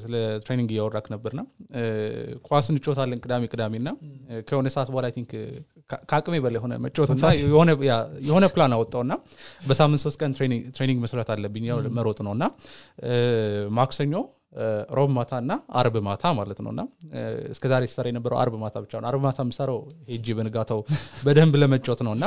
[0.01, 1.41] ስለ training እያወራክ ነበርና
[2.45, 3.89] ኳስ እንጫወታለን ቅዳሜ ቅዳሜ ና
[4.47, 5.31] ከሆነ ሰዓት በኋላ think
[6.09, 7.25] ከአቅሜ በላይ የሆነ መጫወት እና
[8.27, 9.15] የሆነ ፕላን አወጣው ና
[9.63, 12.45] በሳምንት ሶስት ቀን training- መስራት አለብኝ ያው መሮጥ ነው እና
[13.77, 14.15] ማክሰኞ
[14.91, 16.81] ሮብ ማታ እና አርብ ማታ ማለት ነው። እና
[17.51, 20.79] እስከ ዛሬ ስሰራ የነበረው አርብ ማታ ብቻ ነው። አርብ ማታ የምሰራው ሄጄ በንጋታው
[21.23, 22.25] በደንብ ለመጫወት ነው። እና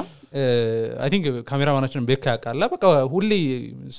[1.01, 3.31] I think cameraman ኣችን ቤካ ያውቃል። በቃ ሁሌ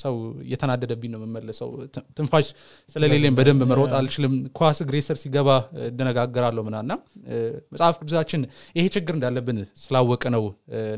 [0.00, 0.14] ሰው
[0.44, 1.70] እየተናደደብኝ ነው የምመለሰው።
[2.16, 2.48] ትንፋሽ
[2.96, 5.48] ስለሌለኝ በደንብ መሮጥ አልችልም። ኳስ እግሬ ስር ሲገባ
[5.88, 6.92] እደነጋገራለሁ ምና እና
[7.28, 7.36] እ፣
[7.72, 8.42] መጽሐፍ ቅዱሳችን
[8.76, 10.44] ይሄ ችግር እንዳለብን ስላወቀ ነው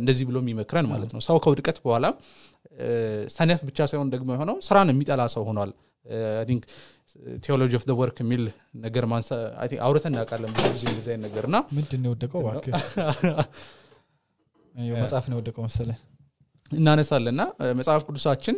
[0.01, 2.07] እንደዚህ ብሎ የሚመክረን ማለት ነው። ሰው ከውድቀት በኋላ
[3.33, 5.73] ሰነፍ ብቻ ሳይሆን ደግሞ የሆነው ስራን የሚጠላ ሰው ሆኗል
[7.45, 8.43] theology of work የሚል
[8.85, 9.05] ነገር
[9.87, 12.41] አውርተን እናውቃለን ብዙ ጊዜ እንደዚህ አይነት ነገር እና ምንድን ነው የወደቀው
[14.97, 15.99] መጽሐፍ ነው የወደቀው መሰለህ።
[16.73, 17.43] እናነሳለን እና
[17.79, 18.57] መጽሐፍ ቅዱሳችን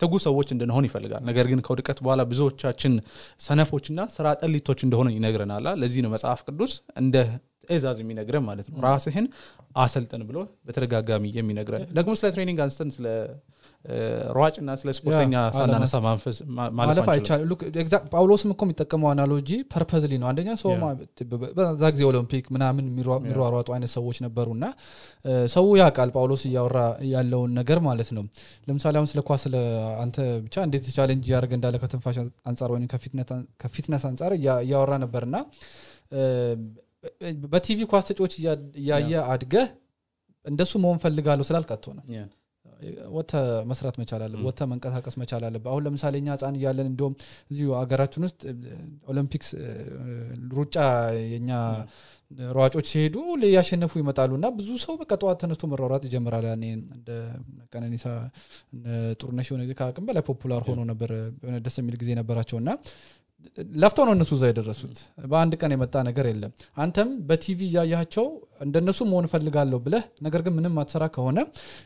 [0.00, 2.92] ትጉ ሰዎች እንድንሆን ይፈልጋል። ነገር ግን ከውድቀት በኋላ ብዙዎቻችን
[3.40, 7.16] ሰነፎችና ስራ ጠሊቶች እንደሆነ ይነግረናል። ለዚህ ነው መጽሐፍ ቅዱስ እንደ
[7.68, 9.26] ትእዛዝ የሚነግረን ማለት ነው። ራስህን
[9.76, 13.06] አሰልጥን ብሎ በተደጋጋሚ የሚነግረን። ደግሞ ስለ training አንስተን ስለ
[14.36, 15.94] ሯጭና ስለ ስፖርተኛ ሳናነሳ
[16.78, 17.50] ማለፍ አይቻልም
[18.12, 20.70] ጳውሎስም እኮ የሚጠቀመው analogy purposely ነው አንደኛ ሰው
[21.58, 24.64] በዛ ጊዜ ኦሎምፒክ ምናምን የሚሯ- የሚሯሯጡ አይነት ሰዎች ነበሩ እና
[25.54, 26.78] ሰው ያውቃል ጳውሎስ እያወራ
[27.10, 28.24] ያለውን ነገር ማለት ነው
[28.68, 29.44] ለምሳሌ አሁን ስለ ኳስ
[30.02, 32.18] አንተ ብቻ እንዴት challenge ያደርገ እንዳለ ከትንፋሽ
[32.48, 32.86] አንጻር ወይም
[33.62, 35.36] ከ fitness አንጻር እያ- እያወራ ነበር እና
[37.50, 38.34] በቲቪ ኳስ ተጫዋች
[38.80, 38.92] እያየ
[39.32, 39.66] አድገህ
[40.44, 42.06] እንደሱ መሆን ፈልጋለሁ ስላልክ አትሆንም
[43.16, 43.32] ወተህ
[43.70, 44.48] መስራት መቻል አለብህ Mm.
[44.48, 47.14] ወተህ መንቀሳቀስ መቻል አለብህ አሁን ለምሳሌ እኛ ህፃን እያለን እንዲሁም
[47.50, 48.40] እዚሁ ሀገራችን ውስጥ
[49.08, 49.50] Olympics
[50.54, 50.76] ሩጫ
[51.32, 51.50] የኛ
[52.56, 53.16] ሯጮች ሲሄዱ
[53.48, 57.10] እያሸነፉ ይመጣሉ እና ብዙ ሰው በቃ ጠዋት ተነስቶ መሯሯጥ ይጀምራል። ያኔ እንደ
[57.72, 58.06] ቀነኒሳ
[59.18, 61.10] ጥሩነሽ የሆነ ጊዜ ከአቅም በላይ popular ሆኖ ነበር
[61.42, 62.70] የሆነ ደስ የሚል ጊዜ ነበራቸው እና
[63.76, 64.98] ለፍተው ነው እነሱ እዛ የደረሱት።
[65.30, 68.26] በአንድ ቀን የመጣ ነገር የለም። አንተም በቲቪ እያያቸው
[68.60, 71.38] እንደነሱ መሆን እፈልጋለሁ ብለህ ነገር ግን ምንም አትሰራ ከሆነ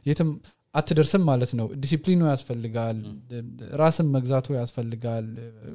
[0.06, 0.30] የትም
[0.74, 2.98] አትደርስም ማለት ነው። ዲሲፕሊኑ ያስፈልጋል
[3.80, 5.26] ራስን መግዛቱ ያስፈልጋል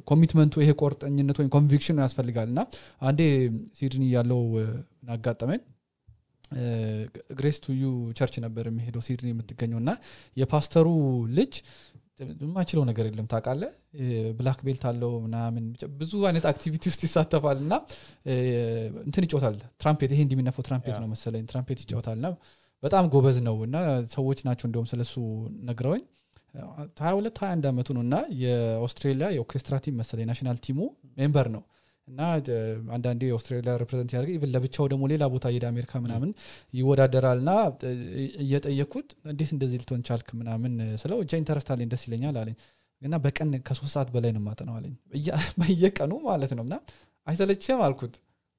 [0.08, 2.62] commitment ኡ ይሄ ቆርጠኝነት ወይም conviction ኡ ያስፈልጋል። እና
[3.02, 3.22] አንዴ
[3.80, 4.42] ሲድኒ ያለው
[5.16, 5.62] አጋጠመኝ
[7.38, 7.84] Grace To
[8.18, 9.92] You church ነበር የሚሄደው ሲድኒ የምትገኘው። እና
[10.38, 10.88] የፓስተሩ
[11.38, 11.54] ልጅ
[12.44, 13.72] የማይችለው ነገር የለም ታውቃለህ?
[14.38, 15.64] black belt አለው ምናምን
[16.00, 17.74] ብዙ አይነት activity ውስጥ ይሳተፋል። እና
[19.06, 22.30] እንትን ይጫወታል። ትራምፔት ይሄ እንደሚነፋው ትራምፔት ነው መሰለኝ። ትራምፔት ይጫወታል። እና
[22.84, 23.78] በጣም ጎበዝ ነው እና
[24.14, 25.14] ሰዎች ናቸው እንዲሁም ስለሱ
[25.68, 26.04] ነግረውኝ።
[27.00, 30.80] ሀያ ሁለት ሀያ አንድ አመቱ ነው እና የኦስትሬሊያ የኦርኬስትራ team መሰለኝ national team
[31.18, 31.64] ኡ member ነው።
[32.08, 32.22] እና
[32.96, 36.32] አንዳንዴ የኦስትሬሊያ represent ያደርገ even ለብቻው ደግሞ ሌላ ቦታ ሄደ አሜሪካ ምናምን
[36.74, 37.52] ይወዳደራል እና
[38.44, 42.58] እየጠየኩት እንዴት እንደዚህ ልትሆን ቻልክ ምናምን ስለው እንጃ interest ደስ ይለኛል አለኝ።
[43.02, 46.76] እና በቀን ከሶስት ሰዓት በላይ ነው ማጠናው አለኝ። በየ- በየቀኑ ማለት ነው። እና
[47.28, 48.14] አይሰለችም አልኩት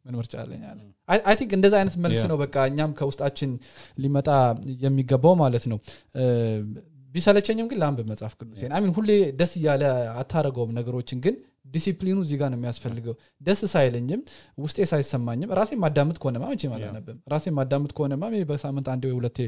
[0.05, 0.81] ምን ምርጫ አለኝ አለ።
[1.25, 2.23] I think እንደዚ አይነት መልስ.
[2.31, 3.51] ነው በቃ እኛም ከውስጣችን
[3.99, 4.29] ሊመጣ
[4.85, 5.79] የሚገባው ማለት ነው።
[7.15, 9.83] ቢሰለቸኝም ግን ላንብብ መጽሐፍ ቅዱስ mean ሁሌ ደስ እያለ
[10.21, 11.35] አታረገውም ነገሮችን ግን
[11.75, 14.21] ዲሲፕሊኑ እዚህ ጋር ነው የሚያስፈልገው። ደስ ሳይለኝም
[14.59, 19.39] ውስጤ ሳይሰማኝም ራሴ ማዳምጥ ከሆነማ መቼም አላነብም። ራሴ ማዳምጥ ከሆነማ maybe በሳምንት አንዴ ወይ ሁለቴ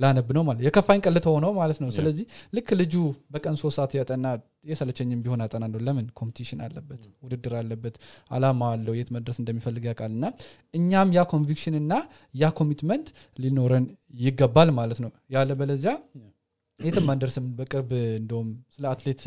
[0.00, 2.24] ላነብ ነው ማለት የከፋኝ ቀልተ ሆነው ማለት ነው። ስለዚህ
[2.56, 2.94] ልክ ልጁ
[3.32, 4.26] በቀን ሶስት ሰዓት ያጠና
[4.70, 6.06] የሰለቸኝም ቢሆን አጠናለሁ። ለምን?
[6.18, 7.94] competition አለበት ውድድር አለበት
[8.30, 10.24] አላማ አለው የት መድረስ እንደሚፈልግ ያውቃል። እና
[10.74, 11.92] እኛም ያ conviction እና
[12.34, 13.08] ያ commitment
[13.38, 13.86] ሊኖረን
[14.20, 15.94] ይገባል ማለት ነው። ያለ በለዚያ
[16.80, 19.22] የትም አንደርስም። በቅርብ እንደውም ስለ አትሌት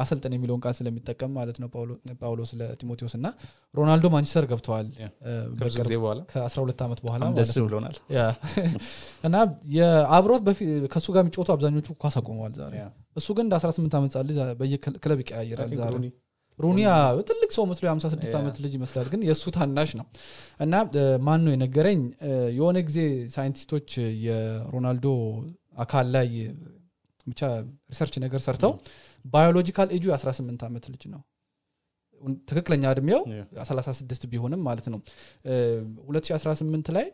[0.00, 3.26] አሰልጠን የሚለውን ቃል ስለሚጠቀም ማለት ነው ጳውሎ- ጳውሎስ ለጢሞቴዎስ እና
[3.74, 6.20] ሮናልዶ ማንቸስተር ገብተዋል። yeah። እ፣ ከብዙ በቅርብ ጊዜ በኋላ?
[6.30, 7.96] ከ12 ዓመት በኋላ ደስ ብሎናል።
[9.26, 9.36] እና
[9.74, 12.74] የአብሮት በፊት ከእሱ ጋር የሚጫወቱ አብዛኞቹ ኳስ አቆመዋል ዛሬ።
[13.16, 16.08] እሱ ግን እንደ 18 ዓመት ልጅ በየክለብ think ዛሬ። ሩኒ
[16.58, 16.88] ሩኒያ
[17.28, 20.06] ትልቅ ሰው መስሎ የ56 yeah። ዓመት ልጅ ይመስላል ግን የእሱ ታናሽ ነው።
[20.60, 20.74] እና
[21.26, 22.00] ማን ነው የነገረኝ?
[22.56, 22.98] የሆነ ጊዜ
[23.34, 23.88] ሳይንቲስቶች
[24.26, 25.06] የሮናልዶ
[25.78, 26.28] አካል ላይ
[27.26, 27.40] ብቻ
[27.90, 28.72] research ነገር ሰርተው
[29.24, 31.20] biological age ኡ የ18 ዓመት ልጅ ነው።
[32.48, 35.00] ትክክለኛ እድሜው yeah። 36 ቢሆንም ማለት ነው።
[35.46, 35.54] እ፣
[36.08, 37.06] 2018 ላይ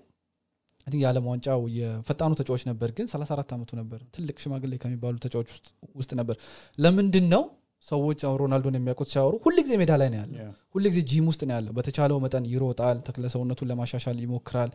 [0.87, 6.13] የዓለም ዋንጫው የፈጣኑ ተጫዋች ነበር ግን 34 ዓመቱ ነበር። ትልቅ ሽማግሌ ከሚባሉ ተጫዋች ውስጥ- ውስጥ
[6.15, 6.37] ነበር።
[6.79, 7.43] ለምንድን ነው
[7.89, 11.27] ሰዎች አሁን ሮናልዶን የሚያውቁት ሲያወሩ ሁል ጊዜ ሜዳ ላይ ነው ያለው። yeah። ሁል ጊዜ ጂም
[11.31, 14.71] ውስጥ ነው ያለው። በተቻለው መጠን ይሮጣል ተክለ ሰውነቱን ለማሻሻል ይሞክራል።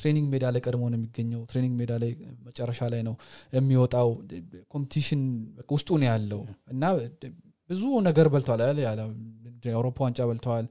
[0.00, 2.10] training ሜዳ ላይ ቀድሞ ነው የሚገኘው። training ሜዳ ላይ
[2.48, 3.14] መጨረሻ ላይ ነው
[3.52, 4.08] የሚወጣው።
[4.74, 5.22] competition
[5.70, 6.42] ውስጡ ነው ያለው።
[6.74, 6.82] እና
[7.70, 8.80] ብዙ ነገር በልተዋል።
[9.64, 10.66] የአውሮፓ ዋንጫ በልተዋል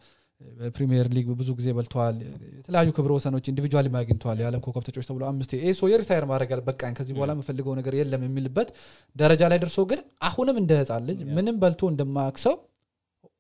[0.76, 2.16] ፕሪሚየር ሊግ ብዙ ጊዜ በልተዋል
[2.58, 6.62] የተለያዩ ክብረ ወሰኖች individual አግኝተዋል የዓለም ኮከብ ተጫዋች ተብሎ አምስት ይሄ ሰውዬ retire ማድረግ ያለ
[6.70, 8.70] በቃኝ ከዚህ በኋላ የምፈልገው ነገር የለም የሚልበት
[9.16, 11.20] ደረጃ ላይ ደርሶ ግን አሁንም እንደ ህፃን ልጅ.
[11.38, 12.56] ምንም በልቶ እንደማያክሰው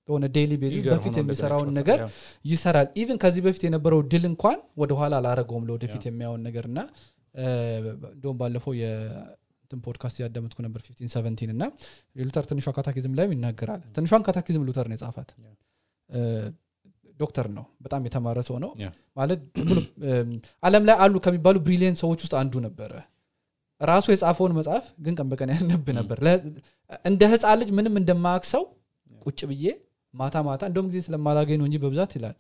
[0.09, 1.99] የሆነ daily basis በፊት የሚሰራውን ነገር
[2.45, 6.03] ይሰራል even ከዚህ በፊት የነበረው ድል እንኳን ወደኋላ አላረገውም ለወደፊት.
[6.09, 6.79] የሚያውን ነገር እና
[8.13, 11.63] እንደውም ባለፈው የእንትን ፖድካስት ያዳመጥኩ ነበር 1517 እና
[12.19, 15.31] የሉተር ትንሿ catechism ላይም ይናገራል ትንሿን catechism ሉተር ነው የጻፋት
[17.19, 18.71] ዶክተር ነው። በጣም የተማረ ሰው ነው.
[19.17, 19.41] ማለት
[20.63, 22.91] አለም ላይ አሉ ከሚባሉ brilliant ሰዎች ውስጥ አንዱ ነበረ።
[23.81, 26.41] ራሱ የጻፈውን መጽሐፍ ግን ቀን በቀን ያነብ ነበር። ለ-
[27.05, 28.63] እንደ ህፃን ልጅ ምንም እንደማያውቅ ሰው
[29.21, 29.65] ቁጭ ብዬ
[30.13, 32.35] ማታ ማታ እንደውም ጊዜ ስለማላገኝ ነው እንጂ በብዛት ይላል።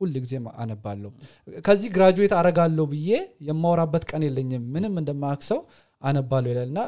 [0.00, 1.10] ሁል ጊዜ አነባለሁ።
[1.66, 3.08] ከዚህ graduate አረጋለሁ ብዬ
[3.48, 5.60] የማወራበት ቀን የለኝም። ምንም እንደማያውቅ ሰው
[6.02, 6.80] አነባለሁ ይላል። እና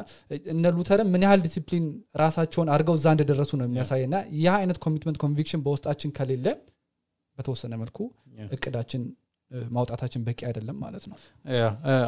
[0.52, 1.86] እነ ሉተርም ምን ያህል ዲሲፕሊን
[2.20, 6.46] ራሳቸውን አድርገው እዛ እንደደረሱ ነው የሚያሳይ እና ይህ አይነት commitment conviction በውስጣችን ከሌለ
[7.40, 7.98] በተወሰነ መልኩ.
[8.54, 9.02] እቅዳችን
[9.76, 11.16] ማውጣታችን በቂ አይደለም ማለት ነው።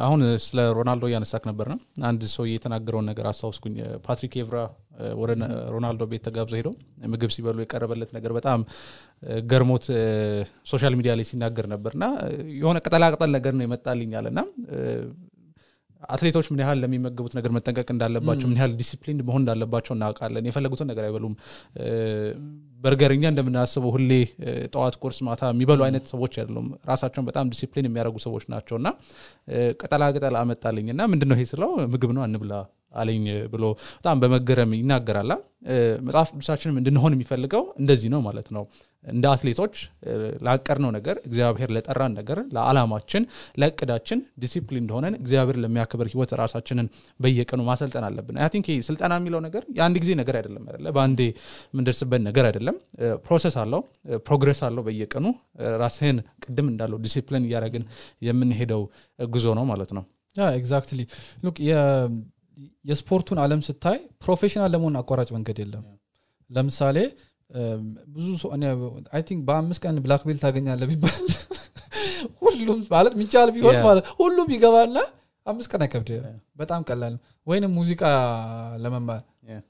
[0.05, 1.79] አሁን ስለ ሮናልዶ እያነሳክ ነበር ነው?
[2.09, 3.73] አንድ ሰው የተናገረውን ነገር አስታውስኩኝ።
[4.05, 4.57] ፓትሪክ ኤቭራ
[5.21, 5.31] ወደ
[5.73, 6.73] ሮናልዶ ቤት ተጋብዘው ሄደው
[7.13, 8.61] ምግብ ሲበሉ የቀረበለት ነገር በጣም
[9.51, 9.85] ገርሞት
[10.71, 12.07] social media ላይ ሲናገር ነበር። እና
[12.59, 14.39] የሆነ ቅጠላቅጠል ነገር ነው ይመጣልኛል እና
[16.09, 21.03] አትሌቶች ምን ያህል ለሚመገቡት ነገር መጠንቀቅ እንዳለባቸው ምን ያህል ዲሲፕሊን መሆን እንዳለባቸው እናውቃለን። የፈለጉትን ነገር
[21.07, 21.35] አይበሉም።
[22.81, 24.11] በርገር እኛ እንደምናስበው ሁሌ
[24.73, 28.87] ጠዋት ቁርስ ማታ የሚበሉ አይነት ሰዎች አይደሉም። ራሳቸውን በጣም ዲሲፕሊን የሚያደርጉ ሰዎች ናቸው። እና
[29.49, 32.53] እ፣ ቅጠላ ቅጠል አመጣልኝ እና ምንድን ነው ይሄ ስለው ምግብ ነው እንብላ
[32.95, 33.63] አለኝ ብሎ
[33.95, 35.31] በጣም በመገረም ይናገራል።
[35.67, 37.63] እ፣ መጽሐፍ ቅዱሳችንም እንድንሆን የሚፈልገው?
[37.79, 38.65] እንደዚህ ነው ማለት ነው
[39.05, 39.73] እንደ አትሌቶች
[40.05, 40.13] እ፣
[40.45, 43.23] ላቀድነው ነገር እግዚአብሔር ለጠራን ነገር ለዓላማችን
[43.61, 46.87] ለእቅዳችን ዲሲፕሊን እንደሆነን እግዚአብሔር ለሚያክብር ህይወት ራሳችንን
[47.19, 50.85] በየቀኑ ማሰልጠን አለብን። I think ስልጠና የሚለው ነገር የአንድ ጊዜ ነገር አይደለም አይደለ?
[50.95, 51.21] በአንዴ
[51.73, 52.77] የምንደርስበት ነገር አይደለም።
[53.25, 53.83] process አለው
[54.27, 55.25] progress አለው በየቀኑ።
[55.81, 57.85] ራስህን ቅድም እንዳለው ዲሲፕሊን እያደረግን
[58.27, 58.83] የምንሄደው
[59.29, 60.05] ጉዞ ነው ማለት ነው።
[60.55, 61.01] exactly
[61.43, 61.57] look
[62.85, 65.83] የስፖርቱን አለም ስታይ professional ለመሆን አቋራጭ መንገድ የለም።
[66.49, 66.97] ለምሳሌ
[68.13, 68.49] ብዙ ሰው
[69.13, 71.17] I think በአምስት ቀን black belt ታገኛለህ ቢባል
[72.43, 73.75] ሁሉም ማለት የሚቻል ቢሆን.
[73.85, 74.97] ማለት ሁሉም ይገባና
[75.45, 76.09] አምስት ቀን አይከብድ.
[76.59, 77.13] በጣም ቀላል
[77.47, 78.01] ወይንም ሙዚቃ
[78.83, 79.21] ለመማር.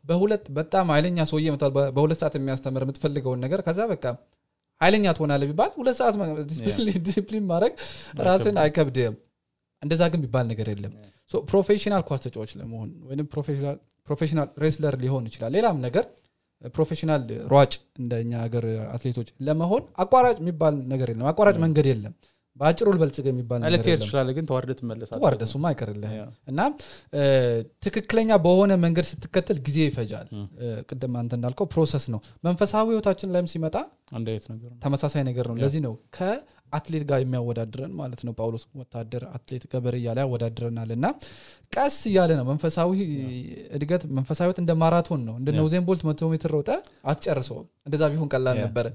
[0.09, 4.05] በሁለት በጣም ኃይለኛ ሰውዬ መጥቷል በ- በሁለት ሰዓት የሚያስተምር የምትፈልገውን ነገር ከዛ በቃ
[4.81, 6.15] ኃይለኛ ትሆናለህ ቢባል ሁለት ሰዓት
[7.07, 7.73] ዲሲፕሊን ማድረግ
[8.27, 9.15] ራስን አይከብድም
[9.81, 10.93] እንደዛ ግን የሚባል ነገር የለም
[11.47, 13.27] professional ኳስ ተጫዋች ለመሆን ወይም
[14.07, 16.05] professional wrestler ሊሆን ይችላል ሌላም ነገር
[16.73, 22.13] professional ሯጭ እንደኛ ሀገር አትሌቶች ለመሆን አቋራጭ የሚባል ነገር የለም። አቋራጭ መንገድ የለም።
[22.57, 23.61] በአጭሩ ልበልጽግ የሚባል
[23.99, 26.11] ትችላለህ ግን ተዋርደህ ትመለሳለህ። ተዋርደህ እሱማ አይቀርልህ
[26.47, 26.59] እና
[27.85, 30.27] ትክክለኛ በሆነ መንገድ ስትከተል ጊዜ ይፈጃል።
[30.89, 33.75] ቅድም አንተ እንዳልከው process ነው። መንፈሳዊ ህይወታችን ላይም ሲመጣ
[34.83, 35.95] ተመሳሳይ ነገር ነው። ለዚህ ነው
[36.73, 41.05] ከአትሌት ጋር የሚያወዳድረን ማለት ነው። ጳውሎስ ወታደር አትሌት ገበሬ እያለ ያወዳድረናል እና
[41.73, 42.89] ቀስ እያለ ነው መንፈሳዊ
[43.77, 46.69] እድገት መንፈሳዊ እንደ ማራቶን ነው። እንደ ያ። Usain Bolt መቶ ሜትር ሮጠ
[47.05, 48.87] አትጨርሰውም። እንደዛ ቢሆን ቀላል ነበረ።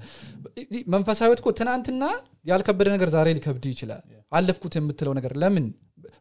[0.93, 2.03] መንፈሳዊ እኮ ትናንትና
[2.45, 5.67] ያልከበደ ነገር ዛሬ ሊከብድ ይችላል። አለፍኩት የምትለው ነገር ለምን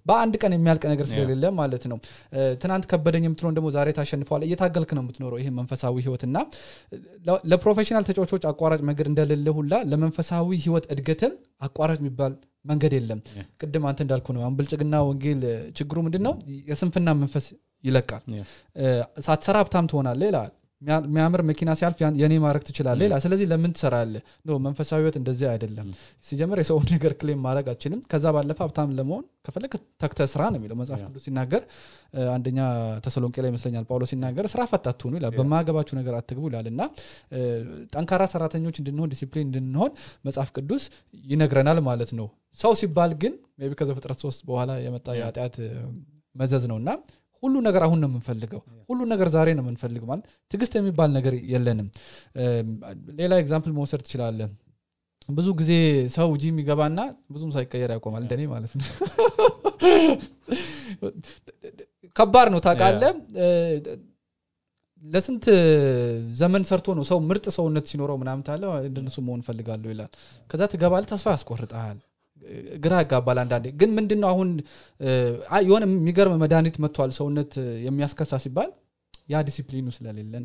[0.06, 1.98] በአንድ ቀን የሚያልቅ ነገር ስለሌለ ማለት ነው።
[2.62, 6.36] ትናንት ከበደኝ የምትለውን ደግሞ ዛሬ ታሸንፈዋል እየታገልክ ነው የምትኖረው ይሄ መንፈሳዊ ህይወት እና
[7.50, 13.20] ለፕሮፌሽናል ተጫዋቾች አቋራጭ መንገድ እንደሌለ ሁላ ለመንፈሳዊ ህይወት እድገትም አቋራጭ የሚባል መንገድ የለም.
[13.60, 15.42] ቅድም አንተ እንዳልኩ ነው አሁን ብልጽግና ወንጌል
[15.78, 16.34] ችግሩ ምንድን ነው
[16.68, 17.46] የስንፍና መንፈስ
[17.84, 18.22] ይለቃል።
[19.26, 20.50] ሳትሰራ ሀብታም ትሆናለህ ይላል
[20.82, 24.20] የሚያምር መኪና ሲያልፍ የኔ ማድረግ ትችላለህ ይላል። ስለዚህ ለምን ትሰራለህ?
[24.46, 25.88] no መንፈሳዊ ህይወት እንደዚህ አይደለም።
[26.24, 29.72] ሲጀምር የሰውን ነገር claim ማድረግ አትችልም ከዛ ባለፈ ሀብታም ለመሆን ከፈለግክ
[30.02, 31.62] ተግተህ ስራ ነው የሚለው። መጽሐፍ ቅዱስ ሲናገር
[32.34, 32.58] አንደኛ
[33.04, 36.80] ተሰሎንቄ ላይ ይመስለኛል ጳውሎስ ሲናገር ስራ ፈት አትሆኑ ይላል። በማያገባችሁ ነገር አትግቡ ይላል እና
[37.94, 39.92] ጠንካራ ሰራተኞች እንድንሆን ዲሲፕሊን እንድንሆን
[40.24, 40.84] መጽሐፍ ቅዱስ
[41.24, 45.56] ይነግረናል ማለት ነው። ሰው ሲባል ግን ቢ ከዘፍጥረት ሶስት በኋላ የመጣ የኃጢአት
[46.34, 46.90] መዘዝ ነው እና
[47.42, 51.88] ሁሉ ነገር አሁን ነው የምንፈልገው። ሁሉ ነገር ዛሬ ነው የምንፈልገው ማለት ትዕግስት የሚባል ነገር የለንም።
[53.18, 54.52] ሌላ example መውሰድ ትችላለን
[55.30, 55.72] ብዙ ጊዜ
[56.14, 57.00] ሰው ጂም ይገባና
[57.32, 58.86] ብዙም ሳይቀየር ያቆማል እንደኔ ማለት ነው።
[62.16, 63.46] ከባድ ነው ታውቃለህ። እ፣
[65.04, 65.44] ለስንት
[66.38, 70.10] ዘመን ሰርቶ ነው ሰው ምርጥ ሰውነት ሲኖረው ምናምን ትላለህ እንደነሱ መሆን ፈልጋለሁ ይላል።
[70.50, 71.98] ከዛ ትገባለህ ተስፋ ያስቆርጠሃል
[72.84, 74.48] ግራ ያጋባል አንዳንዴ ግን ምንድን ነው አሁን
[75.66, 77.52] የሆነ የሚገርም መድኃኒት መጥቷል ሰውነት
[77.86, 78.70] የሚያስከሳ ሲባል
[79.32, 80.44] ያ ዲሲፕሊኑ ስለሌለን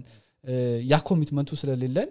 [0.91, 2.10] ያ commitment ኡ ስለሌለን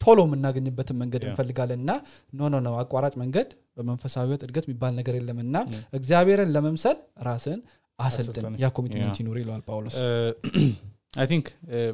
[0.00, 1.22] ቶሎ የምናገኝበትን መንገድ.
[1.28, 1.92] እንፈልጋለን እና
[2.38, 5.56] no no ነው አቋራጭ መንገድ በመንፈሳዊ ህይወት እድገት የሚባል ነገር የለም እና.
[5.98, 7.60] እግዚአብሔርን ለመምሰል ራስን
[7.98, 9.18] አሰልጥን ያ commitment.
[9.22, 9.96] ይኑር ይለዋል ጳውሎስ
[11.14, 11.46] I think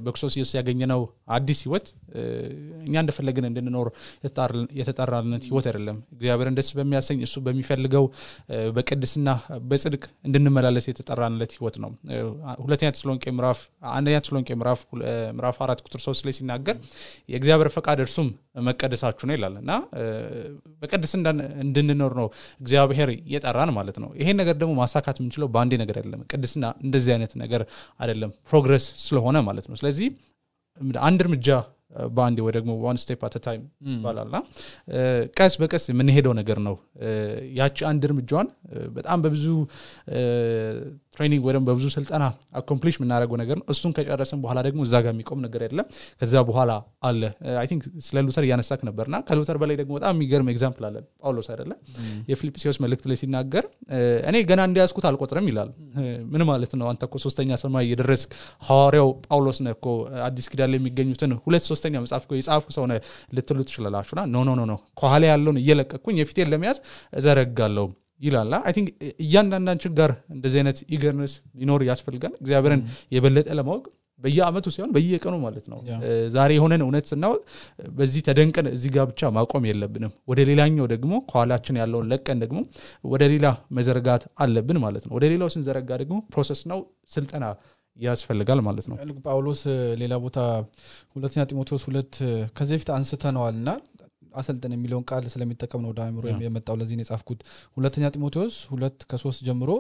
[0.05, 1.01] በክርስቶስ ኢየሱስ ያገኘነው
[1.35, 2.23] አዲስ ህይወት እ፣
[2.85, 3.89] እኛ እንደፈለግን እንድንኖር
[4.81, 8.05] የተጠራልነት ህይወት አይደለም። እግዚአብሔርን ደስ በሚያሰኝ እሱ በሚፈልገው
[8.51, 9.29] እ፣ በቅድስና
[9.71, 11.91] በጽድቅ እንድንመላለስ የተጠራንለት ህይወት ነው።
[12.65, 13.61] ሁለተኛ ተስሎንቄ ምዕራፍ
[13.93, 14.49] አንደኛ ተስሎንቄ
[15.33, 16.77] ምዕራፍ አራት ቁጥር ሶስት ላይ ሲናገር
[17.29, 20.05] የእግዚአብሔር ፈቃድ እርሱም መቀደሳችሁ ነው ይላል። እና እ፣
[20.81, 21.27] በቅድስና
[21.65, 22.29] እንድንኖር ነው
[22.61, 27.35] እግዚአብሔር የጠራን ማለት ነው። ይሄን ነገር ደግሞ ማሳካት የምንችለው በአንዴ ነገር አይደለም። ቅድስና እንደዚህ አይነት
[27.43, 27.65] ነገር
[28.01, 30.09] አይደለም። progress ስለሆነ ማለት ነው። ስለዚህ
[31.05, 31.49] አንድ እርምጃ
[32.11, 34.37] በአንዴ ወይ ደግሞ one step at time ይባላልና
[35.37, 36.75] ቀስ በቀስ የምንሄደው ነገር ነው።
[37.57, 38.49] ያቺ አንድ እርምጃዋን
[38.95, 39.47] በጣም በብዙ
[41.15, 42.25] training ወይ ደግሞ በብዙ ስልጠና
[42.59, 45.87] accomplish የምናደርገው ነገር ነው። እሱን ከጨረስን በኋላ ደግሞ እዛ ጋር የሚቆም ነገር የለም።
[46.21, 46.73] ከዛ በኋላ
[47.09, 47.23] አለ።
[47.61, 51.73] I think ስለ ሉተር እያነሳህ ነበርና ከሉተር በላይ ደግሞ በጣም የሚገርም example አለን ጳውሎስ አይደለ?
[52.31, 53.65] የፊልጵስዩስ መልእክት ላይ ሲናገር
[54.31, 55.71] እኔ ገና እንደያዝኩት አልቆጥርም ይላል።
[56.33, 56.87] ምን ማለት ነው?
[56.93, 58.31] አንተ እኮ ሶስተኛ ሰማይ የደረስክ
[58.69, 59.87] ሐዋርያው ጳውሎስ ነህ እኮ።
[60.27, 63.01] አዲስ ኪዳን የሚገኙትን ሁለት ሶስተኛ መጽሐፍ የጻፍክ ሰው ነህ
[63.37, 66.79] ልትሉ ትችላላችሁና no no no ከኋላ ያለውን እየለቀቅኩኝ የፊቴን ለመያዝ
[67.13, 67.87] እዘረጋለሁ
[68.21, 68.89] ይላል። I think
[69.25, 72.83] እያንዳንዳችን ጋር እንደዚህ አይነት eagerness ሊኖር ያስፈልጋል። እግዚአብሔርን
[73.15, 73.85] የበለጠ ለማወቅ
[74.23, 75.79] በየአመቱ ሲሆን በየቀኑ ማለት ነው።
[76.35, 77.39] ዛሬ የሆነን እውነት ስናውቅ
[77.95, 82.59] በዚህ ተደንቀን እዚህ ጋር ብቻ ማቆም የለብንም። ወደ ሌላኛው ደግሞ ከኋላችን ያለውን ለቀን ደግሞ
[83.07, 83.47] ወደ ሌላ
[83.79, 86.81] መዘረጋት አለብን ማለት ነው። ወደ ሌላው ስንዘረጋ ደግሞ process ነው
[87.15, 87.45] ስልጠና
[87.97, 89.63] ያስፈልጋል ማለት ነው። ጳውሎስ
[90.03, 90.39] ሌላ ቦታ
[91.17, 92.15] ሁለተኛ ጢሞቴዎስ ሁለት
[92.57, 93.71] ከዚህ በፊት አንስተነዋል እና
[94.35, 97.41] አሰልጥን የሚለውን ቃል ስለሚጠቀም ነው ወደ አእምሮ የመጣው ለዚህ ነው የጻፍኩት።
[97.77, 99.71] ሁለተኛ ጢሞቴዎስ ሁለት ከሶስት ጀምሮ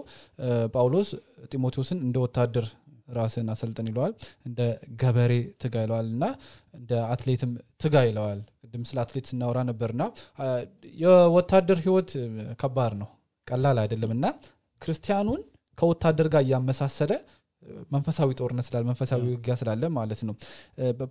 [0.74, 1.10] ጳውሎስ
[1.52, 2.66] ጢሞቴዎስን እንደ ወታደር
[3.16, 4.12] ራስን አሰልጥን ይለዋል
[4.48, 4.58] እንደ
[5.00, 5.32] ገበሬ
[5.62, 6.24] ትጋ ይለዋል እና
[6.74, 10.02] እንደ አትሌትም ትጋ ይለዋል። ቅድም ስለ አትሌት ስናወራ ነበርና
[11.02, 12.10] የወታደር ህይወት
[12.60, 13.08] ከባድ ነው
[13.48, 14.26] ቀላል አይደለም እና
[14.82, 15.40] ክርስቲያኑን
[15.78, 17.12] ከወታደር ጋር እያመሳሰለ
[17.94, 20.34] መንፈሳዊ ጦርነት ስላለ መንፈሳዊ ውጊያ ስላለ ማለት ነው።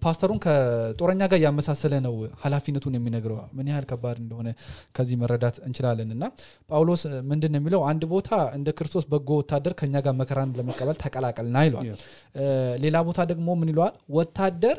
[0.04, 4.48] ፓስተሩን ከጦረኛ ጋር እያመሳሰለ ነው ኃላፊነቱን የሚነግረው። ምን ያህል ከባድ እንደሆነ
[4.96, 6.24] ከዚህ መረዳት እንችላለን። እና
[6.70, 7.84] ጳውሎስ ምንድን ነው የሚለው?
[7.90, 11.88] አንድ ቦታ እንደ ክርስቶስ በጎ ወታደር ከኛ ጋር መከራን ለመቀበል ተቀላቀልና ይለዋል
[12.84, 13.94] ሌላ ቦታ ደግሞ ምን ይለዋል?
[14.18, 14.78] ወታደር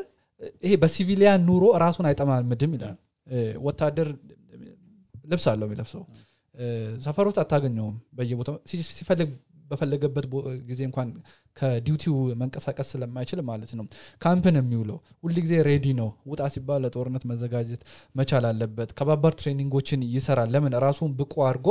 [0.65, 2.97] ይሄ በ civilian ኑሮ ራሱን አይጠማምድም ይላል።
[3.65, 4.09] ወታደር
[5.25, 6.03] ልብስ አለው የሚለብሰው።
[7.05, 8.55] ሰፈር ውስጥ አታገኘውም በየቦታው።
[8.97, 9.29] ሲፈልግ
[9.71, 10.27] በፈለገበት
[10.69, 11.09] ጊዜ እንኳን
[11.57, 13.85] ከ duty ው መንቀሳቀስ ስለማይችል ማለት ነው።
[14.23, 17.83] ካምፕን የሚውለው። ሁል ጊዜ ready ነው። ውጣ ሲባል ለጦርነት መዘጋጀት
[18.15, 20.75] መቻል አለበት። ከባባድ training ኦችን ይሰራል። ለምን?
[20.87, 21.69] ራሱን ብቁ አድርጎ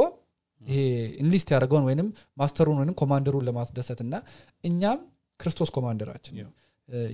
[0.62, 0.80] ይሄ
[1.22, 4.16] enlist ያደረገውን ወይንም master ኡን ወይም commander ኡን ለማስደሰት እና
[4.64, 5.00] እኛም
[5.40, 6.36] ክርስቶስ commander አችን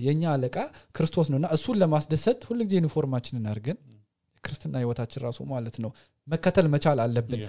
[0.04, 0.56] የእኛ አለቃ
[0.96, 3.78] ክርስቶስ ነው እና እሱን ለማስደሰት ሁልጊዜ ዩኒፎርማችንን አድርገን
[4.44, 5.90] ክርስትና ህይወታችን ራሱ ማለት ነው
[6.26, 7.40] መከተል መቻል አለብን።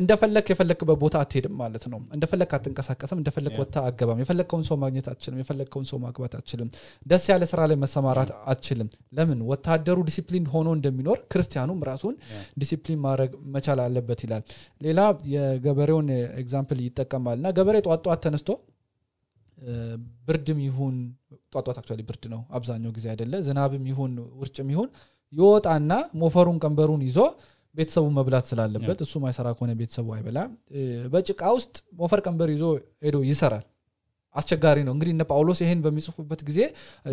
[0.00, 3.54] እንደፈለክ የፈለክበት ቦታ አትሄድም ማለት ነው። እንደፈለክ አትንቀሳቀስም እንደፈለክ.
[3.60, 6.68] ወጥተህ አትገባም የፈለግከውን ሰው ማግኘት አትችልም የፈለግከውን ሰው ማግባት አትችልም።
[7.06, 8.88] ደስ ያለ ስራ ላይ መሰማራት አትችልም።
[9.18, 9.40] ለምን?
[9.50, 12.14] ወታደሩ ዲሲፕሊን ሆኖ እንደሚኖር ክርስቲያኑም ራሱን.
[12.58, 14.44] ዲሲፕሊን ማድረግ መቻል አለበት ይላል።
[14.80, 15.00] ሌላ
[15.34, 16.08] የገበሬውን
[16.42, 18.50] example ይጠቀማል። እና ገበሬ ጧት ጧት ተነስቶ
[20.26, 20.96] ብርድም ይሁን
[21.52, 23.34] ጧት ጧት actually ብርድ ነው አብዛኛው ጊዜ አይደለ?
[23.46, 24.88] ዝናብም ይሁን ውርጭም ይሁን
[25.32, 27.18] ይወጣና ሞፈሩን ቀንበሩን ይዞ
[27.74, 30.50] ቤተሰቡ መብላት ስላለበት እሱ ማይሰራ ከሆነ ቤተሰቡ አይበላም።
[31.12, 32.62] በጭቃ ውስጥ ሞፈር ቀንበር ይዞ
[33.04, 33.64] ሄዶ ይሰራል።
[34.36, 36.58] አስቸጋሪ ነው። እንግዲህ እነ ጳውሎስ ይሄን በሚጽፉበት ጊዜ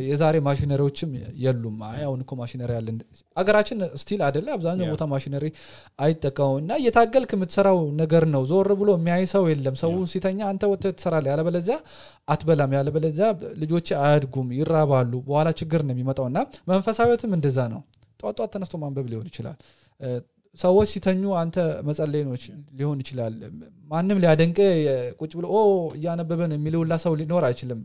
[0.05, 1.11] የዛሬ ማሽነሪዎችም
[1.43, 2.87] የሉም። አሁን እኮ ማሽነሪ አለ
[3.37, 5.45] አገራችን still አደለ አብዛኛው ቦታ ማሽነሪ
[5.99, 10.95] አይጠቀሙም እና እየታገልክ የምትሰራው ነገር ነው። ዞር ብሎ የሚያይ ሰው የለም። ሰው ሲተኛ አንተ ወጥተህ
[10.97, 11.77] ትሰራለህ። ያለበለዚያ
[12.27, 13.29] አትበላም። ያለበለዚያ
[13.63, 16.41] ልጆች አያድጉም ይራባሉ። በኋላ ችግር ነው የሚመጣው። እና
[16.71, 17.81] መንፈሳዊነትም እንደዛ ነው
[18.23, 19.57] ጧጧት ተነስቶ ማንበብ ሊሆን ይችላል።
[20.57, 21.55] ሰዎች ሲተኙ አንተ
[21.87, 22.21] መጸለይ
[22.79, 23.33] ሊሆን ይችላል።
[23.91, 24.57] ማንም ሊያደንቅ
[25.21, 25.47] ቁጭ ብሎ
[25.97, 27.81] እያነበበ ነው የሚልህ ሰው ሊኖር አይችልም።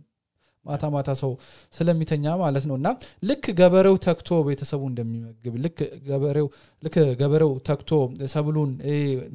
[0.64, 1.30] ማታ ማታ ሰው
[1.74, 2.88] ስለሚተኛ ማለት ነው። እና
[3.28, 5.78] ልክ ገበሬው ተክቶ ቤተሰቡ እንደሚመግብ ልክ
[6.08, 6.48] ገበሬው
[6.82, 7.90] ልክ ገበሬው ተክቶ
[8.34, 8.72] ሰብሉን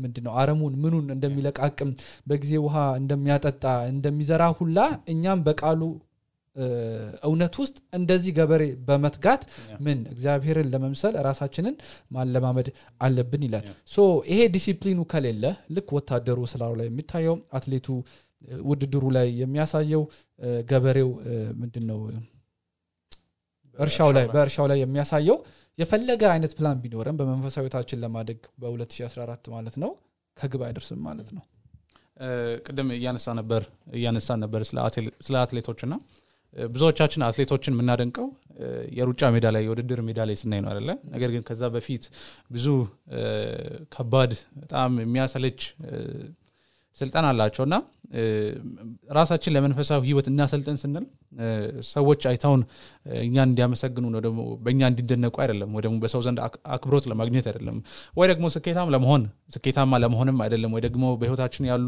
[0.03, 1.91] ምንድነው አረሙን ምኑን እንደሚለቃቅም
[2.27, 4.77] በጊዜ ውሃ እንደሚያጠጣ እንደሚዘራ ሁላ
[5.13, 5.81] እኛም በቃሉ
[7.23, 9.43] እውነት ውስጥ እንደዚህ ገበሬ በመትጋት
[9.79, 11.75] ምን እግዚአብሔርን ለመምሰል ራሳችንን
[12.11, 12.67] ማለማመድ
[13.01, 13.97] አለብን ይላል። so
[14.31, 15.43] ይሄ ዲሲፕሊኑ ከሌለ
[15.77, 17.87] ልክ ወታደሩ ስራው ላይ የሚታየው አትሌቱ
[18.69, 20.03] ውድድሩ ላይ የሚያሳየው
[20.71, 21.09] ገበሬው
[21.59, 21.99] ምንድን ነው
[23.77, 25.37] እርሻው ላይ በእርሻው ላይ የሚያሳየው
[25.77, 29.91] የፈለገ አይነት ፕላን ቢኖረን በመንፈሳዊታችን ለማደግ በ2014 ማለት ነው
[30.37, 31.43] ከግብ አይደርስም ማለት ነው።
[32.65, 33.61] ቅድም እያነሳ ነበር
[33.97, 34.61] እያነሳ ነበር
[35.27, 35.95] ስለ አትሌቶች ና
[36.73, 38.27] ብዙዎቻችን አትሌቶችን የምናደንቀው
[38.97, 42.03] የሩጫ ሜዳ ላይ የውድድር ሜዳ ላይ ስናይ ነው አለ ነገር ግን ከዛ በፊት
[42.55, 42.65] ብዙ
[43.95, 45.61] ከባድ በጣም የሚያሰለች
[46.97, 47.75] ስልጠና አላቸው እና
[49.17, 51.05] ራሳችን ለመንፈሳዊ ህይወት እናሰልጥን ስንል
[51.89, 52.61] ሰዎች አይታውን
[53.23, 56.39] እኛን እንዲያመሰግኑ ነው ደግሞ በእኛ እንዲደነቁ አይደለም ወይ ደግሞ በሰው ዘንድ
[56.75, 57.77] አክብሮት ለማግኘት አይደለም
[58.19, 59.23] ወይ ደግሞ ስኬታም ለመሆን
[59.55, 61.87] ስኬታማ ለመሆንም አይደለም ወይ ደግሞ በህይወታችን ያሉ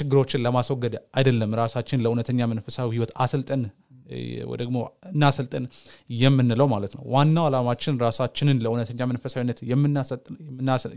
[0.00, 3.64] ችግሮችን ለማስወገድ አይደለም። ራሳችን ለእውነተኛ መንፈሳዊ ህይወት አሰልጠን
[4.60, 4.76] ደግሞ
[5.10, 5.64] እናሰልጥን
[6.20, 9.58] የምንለው ማለት ነው። ዋናው ዓላማችን ራሳችንን ለእውነተኛ መንፈሳዊነት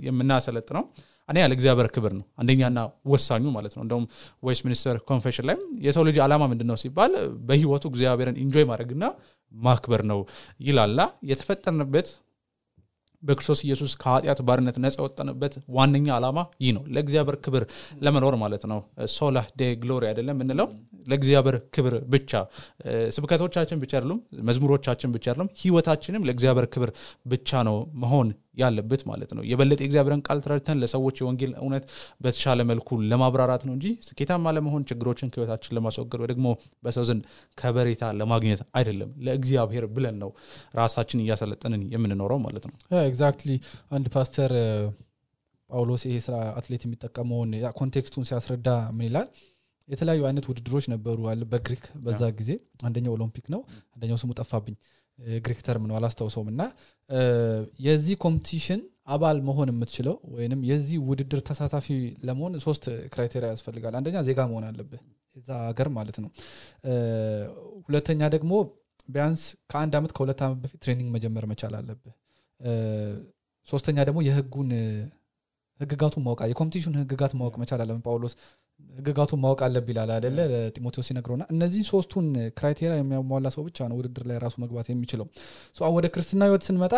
[0.08, 0.84] የምናሰለጥነው
[1.30, 4.06] አንደኛ ለእግዚአብሔር ክብር ነው። አንደኛና ወሳኙ ማለት ነው። እንደውም
[4.44, 7.14] Westminster Confession ላይ የሰው ልጅ ዓላማ ምንድን ነው ሲባል
[7.48, 9.06] በህይወቱ እግዚአብሔርን enjoy ማድረግና
[9.52, 10.20] ማክበር ነው
[10.62, 12.08] ይላላ። የተፈጠርንበት
[13.24, 17.64] በክርስቶስ ኢየሱስ ከኃጢአት ባርነት ነጻ የወጣንበት ዋነኛ ዓላማ ይህ ነው። ለእግዚአብሔር ክብር
[18.02, 18.80] ለመኖር ማለት ነው።
[19.16, 20.68] Soli Deo Gloria አይደለም የምንለው።
[21.08, 22.32] ለእግዚአብሔር ክብር ብቻ።
[23.16, 24.20] ስብከቶቻችን ብቻ አይደሉም
[24.50, 26.92] መዝሙሮቻችን ብቻ አይደሉም ህይወታችንም ለእግዚአብሔር ክብር
[27.28, 31.86] ብቻ ነው መሆን ያለበት ማለት ነው። የበለጠ የእግዚአብሔርን ቃል ተረድተን ለሰዎች የወንጌል እውነት
[32.24, 36.48] በተሻለ መልኩ ለማብራራት ነው እንጂ ስኬታማ ለመሆን ችግሮችን ከህይወታችን ለማስወገድ ወይ ደግሞ
[36.84, 37.24] በሰው ዘንድ
[37.58, 40.32] ከበሬታ ለማግኘት አይደለም። ለእግዚአብሔር ብለን ነው
[40.80, 42.76] ራሳችን እያሰለጠንን የምንኖረው ማለት ነው።
[43.06, 43.52] exactly
[43.92, 44.54] አንድ ፓስተር
[45.70, 49.28] ጳውሎስ ይሄ ስራ አትሌት የሚጠቀመውን context ኡን ሲያስረዳ ምን ይላል?
[49.88, 52.52] የተለያዩ አይነት ውድድሮች ነበሩ አለ በግሪክ በዛ ጊዜ።
[52.86, 53.62] አንደኛው ኦሎምፒክ ነው።
[53.96, 54.76] አንደኛው ስሙ ጠፋብኝ
[55.40, 56.62] ግሪክ term ነው አላስታውሰውም። እና
[57.86, 61.88] የዚህ competition አባል መሆን የምትችለው ወይም የዚህ ውድድር ተሳታፊ
[62.28, 62.84] ለመሆን ሶስት
[63.14, 65.02] criteria ያስፈልጋል። አንደኛ ዜጋ መሆን አለብህ
[65.36, 66.30] የዛ ሀገር ማለት ነው።
[67.88, 68.52] ሁለተኛ ደግሞ
[69.10, 69.42] ቢያንስ
[69.72, 72.14] ከአንድ ዓመት ከሁለት ዓመት በፊት training መጀመር መቻል አለብህ።
[73.68, 74.70] ሶስተኛ ደግሞ የህጉን
[75.80, 78.34] ህግጋቱን ማወቅ የ competition ህግጋት ማወቅ መቻል አለብን። ጳውሎስ
[78.98, 82.28] ህግጋቱን ማወቅ አለብህ ይላል አደለ ለጢሞቴዎስ ሲነግረውና እነዚህ ሶስቱን
[82.58, 85.28] criteria የሚያሟላ ሰው ብቻ ነው ውድድር ላይ ራሱ መግባት የሚችለው።
[85.96, 86.94] ወደ ክርስትና ህይወት ስንመጣ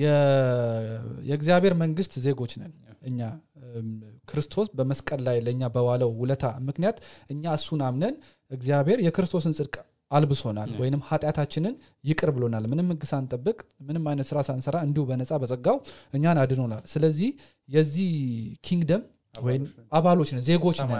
[0.00, 2.72] የእግዚአብሔር መንግስት ዜጎች ነን።
[3.02, 3.20] እኛ
[4.30, 6.96] ክርስቶስ በመስቀል ላይ ለእኛ በዋለው ውለታ ምክንያት
[7.30, 8.14] እኛ እሱን አምነን
[8.50, 9.74] እግዚአብሔር የክርስቶስን ጽድቅ
[10.10, 11.74] አልብሶናል ወይንም ኃጢአታችንን
[12.04, 13.56] ይቅር ብሎናል። ምንም ህግ ሳንጠብቅ
[13.88, 15.76] ምንም አይነት ስራ ሳንሰራ እንዲሁ በነፃ በጸጋው
[16.14, 17.30] እኛን አድኖናል። ስለዚህ
[17.68, 18.10] የዚህ
[18.66, 19.02] ኪንግደም
[19.36, 19.62] ወይም
[19.92, 20.92] አባሎች ነን። ዜጎች ነን።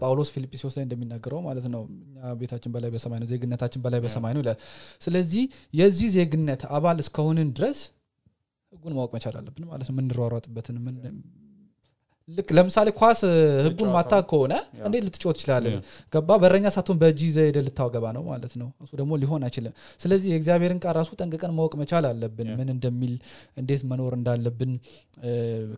[0.00, 4.42] ጳውሎስ ፊልጵስዎስ ላይ እንደሚናገረው ማለት ነው እኛ ቤታችን በላይ በሰማይ ነው ዜግነታችን በላይ በሰማይ ነው
[4.44, 4.58] ይላል።
[5.02, 5.44] ስለዚህ
[5.74, 7.80] የዚህ ዜግነት አባል እስከሆንን ድረስ
[8.72, 10.76] ህጉን ማወቅ መቻል አለብን ማለት ነው። የምንሯሯጥበትን
[12.30, 13.20] ልክ ለምሳሌ ኳስ
[13.64, 14.52] ህጉን ማታ ከሆነ
[14.86, 15.74] እንዴት ልትጮት ትችላለን
[16.12, 16.28] ገባ?
[16.42, 20.80] በረኛ ሳትሆን በእጅ ይዘ ሄደ ልታወገባ ነው ማለት ነው። እሱ ደግሞ ሊሆን አይችልም። ስለዚህ የእግዚአብሔርን
[20.84, 23.14] ቃል ራሱ ጠንቅቀን ማወቅ መቻል አለብን። ምን እንደሚል
[23.56, 24.72] እንዴት መኖር እንዳለብን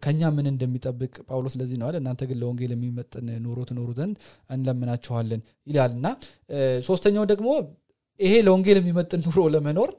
[0.05, 4.17] ከኛ ምን እንደሚጠብቅ ጳውሎስ ለዚህ ነዋ እናንተ ግን ለወንጌል የሚመጥን ኑሮ ትኖሩ ዘንድ
[4.51, 6.07] እንለምናችኋለን ይላል እና
[6.89, 7.49] ሶስተኛው ደግሞ
[8.21, 9.91] ይሄ ለወንጌል የሚመጥን ኑሮ ለመኖር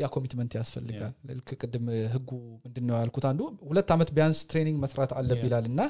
[0.00, 1.84] ያ commitment ያስፈልጋል። ልክ ቅድም
[2.14, 2.30] ህጉ
[2.64, 5.80] ምንድነው ያልኩት አንዱ ሁለት ዓመት ቢያንስ training መስራት አለብህ ይላል። እና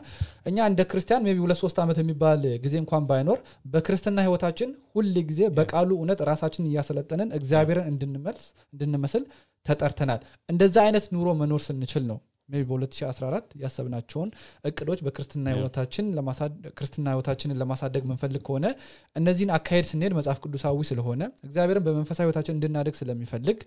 [0.46, 3.38] እኛ እንደ ክርስቲያን ቢ ሁለት ሶስት ዓመት የሚባል ጊዜ እንኳን ባይኖር
[3.72, 7.88] በክርስትና ህይወታችን ሁል ጊዜ በቃሉ እውነት ራሳችን እያሰለጠንን እግዚአብሔርን
[8.72, 9.24] እንድንመስል
[9.66, 12.18] ተጠርተናል። እንደዛ አይነት ኑሮ መኖር ስንችል ነው
[12.52, 14.30] ቢ በ2014 ያሰብናቸውን
[14.68, 16.06] እቅዶች በክርስትና ህይወታችን
[16.78, 18.66] ክርስትና ህይወታችንን ለማሳደግ ምንፈልግ ከሆነ
[19.16, 23.60] እነዚህን አካሄድ ስንሄድ መጽሐፍ ቅዱሳዊ ስለሆነ እግዚአብሔርን በመንፈሳዊ ህይወታችን እንድናድግ ስለሚፈልግ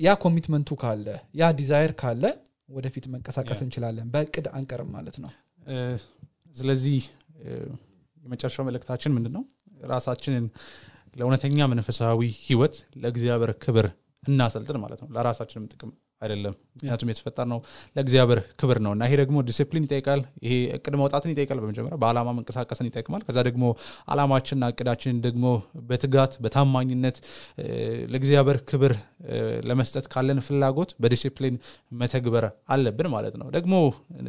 [0.00, 1.06] ያ commitment ኡ ካለ
[1.40, 2.24] ያ desire ካለ
[2.74, 5.30] ወደፊት መንቀሳቀስ እንችላለን። በእቅድ አንቀርም ማለት ነው።
[6.56, 7.00] ስለዚህ
[8.22, 9.42] የመጨረሻው መልእክታችን ምንድን ነው
[9.90, 10.44] ራሳችንን
[11.16, 13.86] ለእውነተኛ መንፈሳዊ ህይወት ለእግዚአብሔር ክብር
[14.22, 15.90] እናሰልጥን ማለት ነው። ለራሳችንም ጥቅም
[16.22, 17.58] አይደለም። ምክንያቱም የተፈጠር ነው
[17.96, 22.86] ለእግዚአብሔር ክብር ነው እና ይሄ ደግሞ ዲሲፕሊን ይጠይቃል። ይሄ እቅድ መውጣትን ይጠይቃል በመጀመሪያ በአላማ መንቀሳቀስን
[22.88, 23.64] ይጠቅማል ከዛ ደግሞ
[24.12, 25.44] አላማችንና እቅዳችንን ደግሞ
[25.88, 27.16] በትጋት በታማኝነት
[28.12, 28.94] ለእግዚአብሔር ክብር
[29.68, 31.56] ለመስጠት ካለን ፍላጎት በዲሲፕሊን
[32.00, 33.74] መተግበር አለብን ማለት ነው። ደግሞ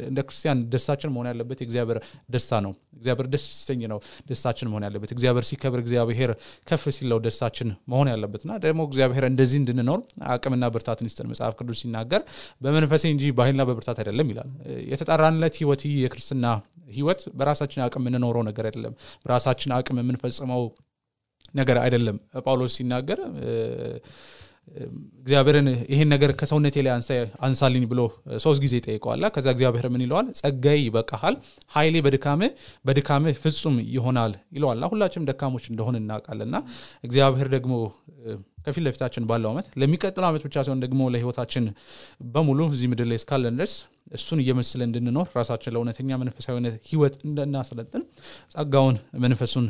[0.04, 1.98] እንደ ክርስቲያን ደስታችን መሆን ያለበት የእግዚአብሔር
[2.34, 6.30] ደስታ ነው። እግዚአብሔር ደስ ሲሰኝ ነው ደስታችን መሆን ያለበት። እግዚአብሔር ሲከብር እግዚአብሔር
[6.68, 10.00] ከፍ ሲለው ደስታችን መሆን ያለበትና ደግሞ እግዚአብሔር እንደዚህ እንድንኖር
[10.34, 12.22] አቅምና ብርታትን ይስጠን። መጽሐፍ ቅዱስ ሲናገር
[12.64, 14.50] በመንፈሴ እንጂ በኃይልና በብርታት አይደለም ይላል።
[14.92, 16.46] የተጠራንለት ህይወት ይህ የክርስትና
[16.94, 20.64] ህይወት በራሳችን አቅም የምንኖረው ነገር አይደለም። በራሳችን አቅም የምንፈጽመው
[21.54, 23.18] ነገር አይደለም። ጳውሎስ ሲናገር
[25.20, 26.92] እግዚአብሔርን ይህን ነገር ከሰውነቴ ላይ
[27.46, 28.00] አንሳልኝ ብሎ
[28.44, 30.26] ሶስት ጊዜ ጠይቀዋላ ከዛ እግዚአብሔር ምን ይለዋል?
[30.40, 31.34] ጸጋይ ይበቃሃል
[31.74, 32.50] ሀይሌ በድካምህ
[32.84, 36.54] በድካምህ ፍጹም ይሆናል ይለዋልና ሁላችንም ደካሞች እንደሆን እናውቃለና
[37.08, 37.74] እግዚአብሔር ደግሞ
[38.66, 41.64] ከፊት ለፊታችን ባለው ዓመት ለሚቀጥለው ዓመት ብቻ ሲሆን ደግሞ ለህይወታችን
[42.34, 43.74] በሙሉ እዚህ ምድር ላይ እስካለን ድረስ
[44.16, 46.56] እሱን እየመሰለ እንድንኖር ራሳችን ለእውነተኛ መንፈሳዊ
[46.90, 48.02] ህይወት እንድናሰለጥን
[48.54, 49.66] ጸጋውን መንፈሱን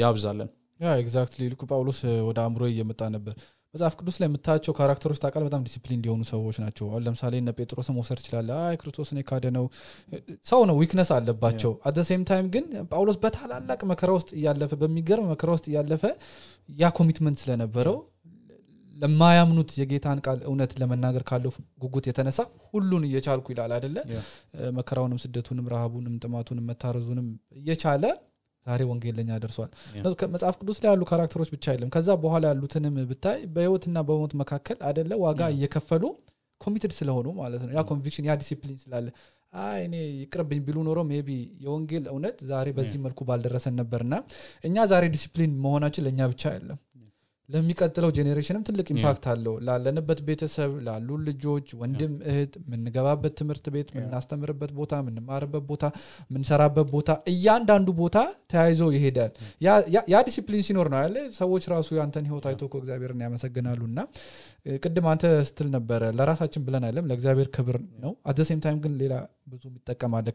[0.00, 3.34] ያብዛለን። ያ exactly ልኩ ጳውሎስ ወደ አእምሮ እየመጣ ነበር
[3.74, 7.52] መጽሐፍ ቅዱስ ላይ የምታያቸው character ኦች ታውቃል በጣም disciplined የሆኑ ሰዎች ናቸው። አሁን ለምሳሌ እነ
[7.56, 9.64] ጴጥሮስ መውሰድ ትችላለህ አይ ክርስቶስን የካደ ነው
[10.50, 15.30] ሰው ነው weakness አለባቸው። at the same time ግን ጳውሎስ በታላላቅ መከራ ውስጥ እያለፈ በሚገርም
[15.32, 16.04] መከራ ውስጥ እያለፈ
[16.78, 17.96] ያ commitment ስለነበረው
[18.96, 21.52] ለማያምኑት የጌታን ቃል እውነት ለመናገር ካለው
[21.82, 22.38] ጉጉት የተነሳ
[22.70, 23.96] ሁሉን እየቻልኩ ይላል አደለ
[24.76, 27.26] መከራውንም ስደቱንም ረሃቡንም ጥማቱንም መታረዙንም
[27.60, 28.04] እየቻለ
[28.66, 29.70] ዛሬ ወንጌል ለኛ ደርሷል።
[30.34, 34.78] መጽሐፍ ቅዱስ ላይ ያሉ character ኦች ብቻ አይደለም። ከዛ በኋላ ያሉትንም ብታይ በህይወትና በሞት መካከል
[34.90, 36.04] አደለ ዋጋ እየከፈሉ
[36.60, 39.06] committed ስለሆኑ ማለት ነው። ያ conviction ያ ዲሲፕሊን ስላለ
[39.82, 41.28] እኔ ይቅርብኝ ቢሉ ኖሮ maybe
[41.64, 44.14] የወንጌል እውነት ዛሬ በዚህ መልኩ ባልደረሰን ነበርና
[44.64, 46.78] እኛ ዛሬ disciplined መሆናችን ለእኛ ብቻ አይደለም
[47.48, 53.88] ለሚቀጥለው generation ም ትልቅ impact አለው። ላለንበት ቤተሰብ ላሉ ልጆች ወንድም እህት የምንገባበት ትምህርት ቤት
[53.94, 55.84] የምናስተምርበት ቦታ የምንማርበት ቦታ
[56.26, 58.16] የምንሰራበት ቦታ እያንዳንዱ ቦታ
[58.52, 59.32] ተያይዞ ይሄዳል
[60.12, 64.00] ያ ዲሲፕሊን ሲኖር ነው ያለ ሰዎች ራሱ ያንተን ህይወት አይቶ እኮ እግዚአብሔርን ያመሰግናሉ እና
[64.80, 68.92] ቅድም አንተ ስትል ነበረ ለራሳችን ብለን አይደለም ለእግዚአብሔር ክብር ነው። at the same time ግን
[69.02, 69.14] ሌላ
[69.52, 70.26] ብዙ የሚጠቅማል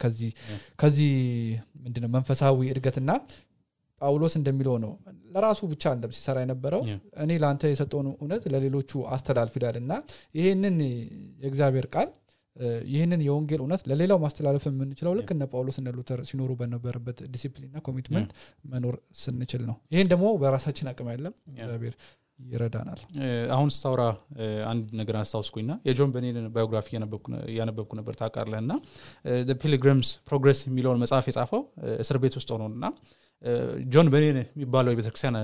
[0.79, 1.11] ከዚህ
[1.83, 3.11] ምንድነው መንፈሳዊ እድገትና
[4.01, 4.91] ጳውሎስ እንደሚለው ነው።
[5.33, 6.81] ለራሱ ብቻ እንደም ሲሰራ የነበረው።
[7.23, 9.91] እኔ ለአንተ የሰጠውን እውነት ለሌሎቹ አስተላልፍ ይላል እና
[10.39, 10.77] ይህንን
[11.43, 12.09] የእግዚአብሔር ቃል
[12.89, 17.77] ይህንን የወንጌል እውነት ለሌላው ማስተላለፍ የምንችለው ልክ እነ ጳውሎስ እነ ሉተር ሲኖሩ በነበረበት discipline ና
[17.85, 18.31] commitment
[18.65, 21.93] መኖር ስንችል ነው። ይህን ደግሞ በራሳችን አቅም አይደለም እግዚአብሔር
[22.45, 22.99] ይረዳናል።
[23.55, 24.03] አሁን ስታውራ
[24.69, 26.87] አንድ ነገር አስታውስኩኝና የጆን ቡኒያን biography
[27.49, 28.73] እያነበብኩ ነበር ታውቃለህ እና
[29.63, 31.63] Pilgrim's Progress የሚለውን መጽሐፍ የጻፈው
[32.03, 32.85] እስር ቤት ውስጥ ሆኖ እና
[33.91, 35.35] ጆን ቡኒያን የሚባለው የቤተክርስቲያን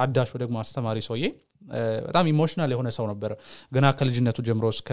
[0.00, 1.24] አዳሽ ደግሞ አስተማሪ ሰውዬ
[2.06, 3.32] በጣም emotional የሆነ ሰው ነበር።
[3.72, 4.88] ገና ከልጅነቱ ጀምሮ እስከ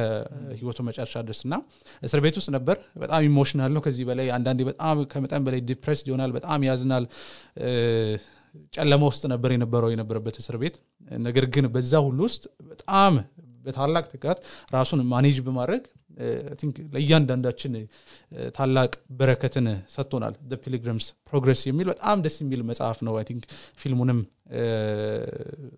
[0.53, 1.55] ህይወቱ መጨረሻ ድረስ እና
[2.03, 6.33] እስር ቤት ውስጥ ነበር። በጣም emotional ነው። ከዚህ በላይ አንዳንዴ በጣም ከመጠን በላይ depressed ይሆናል።
[6.37, 7.05] በጣም ያዝናል።
[8.73, 10.75] ጨለማ ውስጥ ነበር የነበረው የነበረበት እስር ቤት።
[11.27, 13.15] ነገር ግን በዛ ሁሉ ውስጥ በጣም
[13.65, 14.39] በታላቅ ትጋት
[14.73, 15.83] ራሱን manage በማድረግ
[16.93, 17.73] ለእያንዳንዳችን
[18.55, 20.33] ታላቅ በረከትን ሰጥቶናል።
[20.63, 23.43] Pilgrim's Progress የሚል በጣም ደስ የሚል መጽሐፍ ነው። think
[23.81, 24.19] ፊልሙንም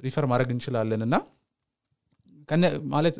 [0.03, 1.15] refer ማድረግ እንችላለን እና
[2.93, 3.16] ማለት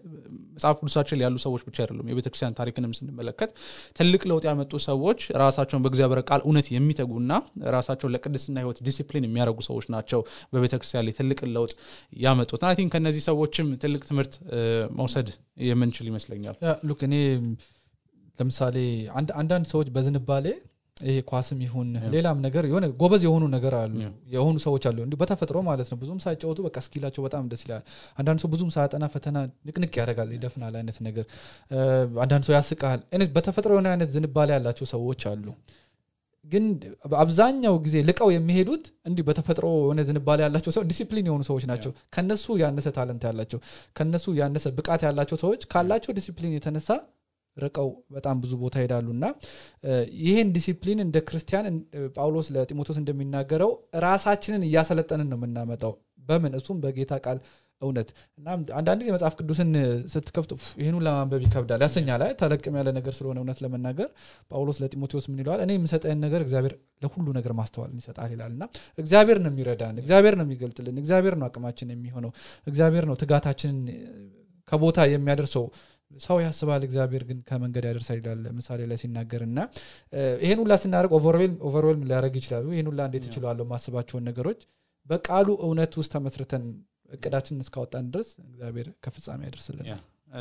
[0.54, 3.52] መጽሐፍ ቅዱሳችን ያሉ ሰዎች ብቻ አይደሉም። የቤተክርስቲያን ታሪክንም ስንመለከት
[4.00, 7.32] ትልቅ ለውጥ ያመጡ ሰዎች ራሳቸውን በእግዚአብሔር ቃል እውነት የሚተጉና
[7.76, 10.22] ራሳቸውን ለቅድስና ህይወት ዲሲፕሊን የሚያደርጉ ሰዎች ናቸው
[10.54, 11.74] በቤተክርስቲያን ላይ ትልቅ ለውጥ
[12.22, 14.36] ያመጡት። ና think ከእነዚህ ሰዎችም ትልቅ ትምህርት
[15.00, 15.30] መውሰድ
[15.70, 16.58] የምንችል ይመስለኛል።
[16.90, 17.16] look እኔ
[18.40, 18.76] ለምሳሌ
[19.40, 20.46] አንዳንድ ሰዎች በዝንባሌ
[21.00, 23.94] ይሄ ኳስም ይሁን ሌላም ነገር የሆነ ጎበዝ የሆኑ ነገር አሉ
[24.34, 27.84] የሆኑ ሰዎች አሉ። እንዲሁ በተፈጥሮ ማለት ነው ብዙም ሳይጫወቱ በቃ skill ኣቸው በጣም ደስ ይላል።
[28.18, 29.38] አንዳንድ ሰው ብዙም ሳያጠና ፈተና
[29.68, 31.26] ንቅንቅ ያደርጋል ይደፍናል አይነት ነገር።
[32.24, 33.00] አንዳንድ ሰው ያስቃል
[33.38, 35.46] በተፈጥሮ የሆነ አይነት ዝንባሌ ያላቸው ሰዎች አሉ።
[36.46, 36.66] ግን
[37.20, 42.56] አብዛኛው ጊዜ ልቀው የሚሄዱት እንዲህ በተፈጥሮ የሆነ ዝንባሌ ያላቸው ሰው ዲሲፕሊን የሆኑ ሰዎች ናቸው። ከነሱ
[42.62, 43.60] ያነሰ talent ያላቸው
[43.96, 46.90] ከነሱ ያነሰ ብቃት ያላቸው ሰዎች ካላቸው ዲሲፕሊን የተነሳ
[47.60, 49.26] ርቀው በጣም ብዙ ቦታ ይሄዳሉ እና
[50.24, 51.66] ይህን ዲሲፕሊን እንደ ክርስቲያን
[52.18, 53.72] ጳውሎስ ለጢሞቴዎስ እንደሚናገረው
[54.06, 55.96] ራሳችንን እያሰለጠንን ነው የምናመጣው።
[56.30, 56.54] በምን?
[56.58, 57.38] እሱም በጌታ ቃል
[57.82, 58.48] እውነት። እና
[58.78, 59.70] አንዳንድ ጊዜ መጽሐፍ ቅዱስን
[60.14, 60.50] ስትከፍት
[60.82, 64.10] ይህኑ ለማንበብ ይከብዳል ያሰኛል። ተለቅም ያለ ነገር ስለሆነ እውነት ለመናገር
[64.52, 65.62] ጳውሎስ ለጢሞቴዎስ ምን ይለዋል?
[65.66, 68.64] እኔ የምሰጠን ነገር እግዚአብሔር ለሁሉ ነገር ማስተዋል ይሰጣል ይላል። እና
[68.98, 72.34] እግዚአብሔር ነው የሚረዳን እግዚአብሔር ነው የሚገልጥልን እግዚአብሔር ነው አቅማችን የሚሆነው
[72.68, 73.80] እግዚአብሔር ነው ትጋታችንን
[74.72, 75.64] ከቦታ የሚያደርሰው
[76.12, 79.60] ሰው ያስባል እግዚአብሔር ግን ከመንገድ ያደርሳል ይላል ምሳሌ ላይ ሲናገር እና
[80.44, 81.12] ይሄን ሁላ ስናደርግ
[81.68, 84.62] overwhelm ሊያደረግ ይችላሉ ይህን ሁላ እንዴት እችላለሁ ማስባቸውን ነገሮች
[85.08, 86.64] በቃሉ እውነት ውስጥ ተመስርተን
[87.12, 89.86] እቅዳችንን እስካወጣን ድረስ እግዚአብሔር ከፍጻሜ ያደርስልን።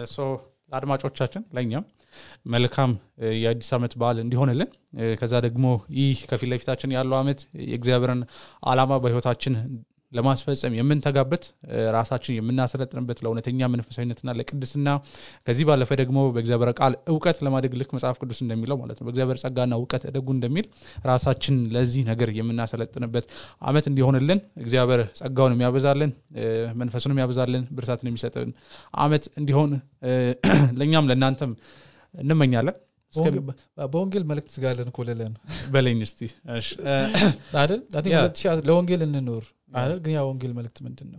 [0.08, 0.24] so
[0.72, 1.84] ለአድማጮቻችን ለእኛም
[2.54, 2.90] መልካም
[3.42, 4.70] የአዲስ ዓመት በዓል እንዲሆንልን።
[5.20, 5.66] ከዛ ደግሞ
[5.98, 8.20] ይህ ከፊት ለፊታችን ያለው ዓመት የእግዚአብሔርን
[8.70, 9.54] አላማ በህይወታችን
[10.12, 11.44] ለማስፈጸም የምንተጋበት
[11.96, 14.88] ራሳችን የምናሰለጥንበት ለእውነተኛ መንፈሳዊነትና ለቅድስና
[15.46, 19.74] ከዚህ ባለፈ ደግሞ በእግዚአብሔር ቃል እውቀት ለማደግ ልክ መጽሐፍ ቅዱስ እንደሚለው ማለት ነው። በእግዚአብሔር ጸጋና
[19.80, 20.66] እውቀት እደጉ እንደሚል
[21.06, 23.26] ራሳችን ለዚህ ነገር የምናሰለጥንበት
[23.62, 26.12] አመት እንዲሆንልን እግዚአብሔር ጸጋውን የሚያበዛልን
[26.80, 28.50] መንፈሱን የሚያበዛልን ብርታትን የሚሰጥን
[28.98, 29.70] አመት እንዲሆን
[30.80, 31.52] ለእኛም ለእናንተም
[32.14, 32.76] እንመኛለን።
[33.92, 35.40] በወንጌል መልእክት ስጋለን ልልህ ነው
[35.72, 36.00] በለኝ
[37.60, 37.80] አይደል?
[38.68, 39.44] ለወንጌል እንኖር
[39.98, 41.18] ግን ያ ወንጌል መልእክት ምንድን ነው?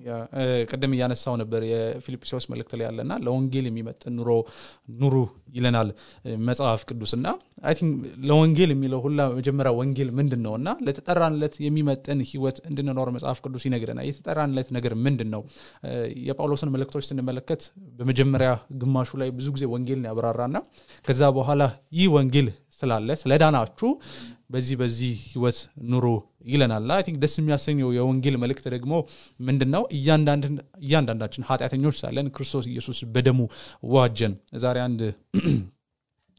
[0.69, 4.29] ቅድም እያነሳው ነበር የፊልጵስዎስ መልእክት ላይ ያለና ለወንጌል የሚመጥን ኑሮ
[5.01, 5.15] ኑሩ
[5.55, 5.89] ይለናል
[6.47, 7.27] መጽሐፍ ቅዱስ እና
[7.79, 7.93] think
[8.29, 10.53] ለወንጌል የሚለው ሁላ መጀመሪያ ወንጌል ምንድን ነው?
[10.59, 15.43] እና ለተጠራንለት የሚመጥን ህይወት እንድንኖር መጽሐፍ ቅዱስ ይነግረናል። የተጠራንለት ነገር ምንድን ነው?
[16.27, 17.61] የጳውሎስን መልእክቶች ስንመለከት
[17.99, 18.49] በመጀመሪያ
[18.81, 20.57] ግማሹ ላይ ብዙ ጊዜ ወንጌልን ያብራራና
[21.07, 21.61] ከዛ በኋላ
[21.99, 22.49] ይህ ወንጌል
[22.81, 23.89] ስላለ ስለ ዳናችሁ
[24.53, 25.57] በዚህ በዚህ ህይወት
[25.89, 26.05] ኑሩ
[26.49, 28.93] ይለናል። I think ደስ የሚያሰኘው የወንጌል መልእክት ደግሞ
[29.39, 33.39] ምንድን ነው እያንዳንዳችን ኃጢአተኞች ሳለን ክርስቶስ ኢየሱስ በደሙ
[33.93, 35.01] ዋጀን። ዛሬ አንድ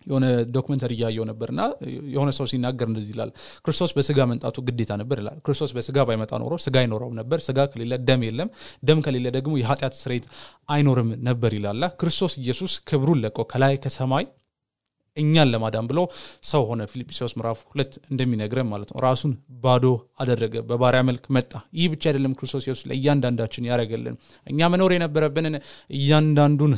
[0.07, 1.61] የሆነ documentary እያየው ነበርና
[2.12, 3.30] የሆነ ሰው ሲናገር እንደዚህ ይላል።
[3.64, 7.95] ክርስቶስ በስጋ መምጣቱ ግዴታ ነበር ይላል። ክርስቶስ በስጋ ባይመጣ ኖሮ ስጋ አይኖረውም ነበር። ስጋ ከሌለ
[8.09, 8.51] ደም የለም።
[8.82, 10.26] ደም ከሌለ ደግሞ የኃጢአት ስሬት
[10.68, 14.26] አይኖርም ነበር ይላላ ክርስቶስ ኢየሱስ ክብሩን ለቆ ከላይ ከሰማይ
[15.20, 16.00] እኛን ለማዳን ብሎ
[16.50, 19.32] ሰው ሆነ ፊልጵስዎስ ምዕራፍ ሁለት እንደሚነግረን ማለት ነው። ራሱን
[19.64, 19.84] ባዶ
[20.20, 24.16] አደረገ በባሪያ መልክ መጣ። ይህ ብቻ አይደለም ክርስቶስ ኢየሱስ ለእያንዳንዳችን ያደረገልን።
[24.46, 25.56] እኛ መኖር የነበረብንን
[25.98, 26.74] እያንዳንዱን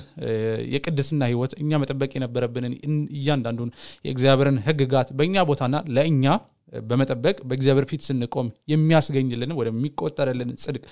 [0.72, 2.74] የቅድስና ህይወት እኛ መጠበቅ የነበረብንን
[3.16, 3.70] እያንዳንዱን
[4.06, 6.26] የእግዚአብሔርን ህግጋት በእኛ ቦታና ለእኛ
[6.84, 10.82] በመጠበቅ በእግዚአብሔር ፊት ስንቆም የሚያስገኝልን ወደ የሚቆጠርልን ጽድቅ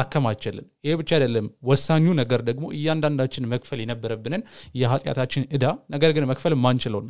[0.00, 4.44] አከማቸልን። ይህ ብቻ አይደለም። ወሳኙ ነገር ደግሞ እያንዳንዳችን መክፈል የነበረብንን
[4.80, 5.64] የኃጢአታችን እዳ
[5.94, 7.08] ነገር ግን መክፈል ማንችለውን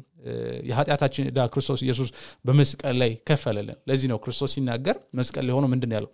[0.68, 2.08] የኃጢአታችን እዳ ክርስቶስ ኢየሱስ
[2.44, 6.10] በመስቀል ላይ ከፈለልን። ለዚህ ነው ክርስቶስ ሲናገር መስቀል ላይ ሆኖ ምንድን ያለው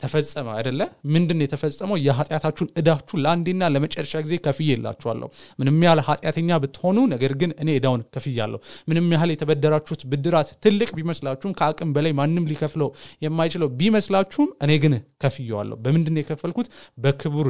[0.00, 0.80] ተፈጸመ አይደለ?
[1.12, 1.96] ምንድን የተፈጸመው?
[2.04, 5.28] የኃጢአታችሁን እዳችሁ ለአንዴና ለመጨረሻ ጊዜ ከፍዬ የላችኋለሁ
[5.58, 8.58] ምንም ያህል ኃጢአተኛ ብትሆኑ ነገር ግን እኔ እዳውን ከፍያለሁ።
[8.90, 12.90] ምንም ያህል የተበደራችሁት ብድራት ትልቅ ቢመስላችሁም ከአቅም በላይ ማንም ሊከፍለው
[13.24, 14.94] የማይችለው ቢመስላችሁም እኔ ግን
[15.24, 16.68] ከፍየዋለሁ። በምንድን የከፈልኩት?
[16.98, 17.48] በክቡር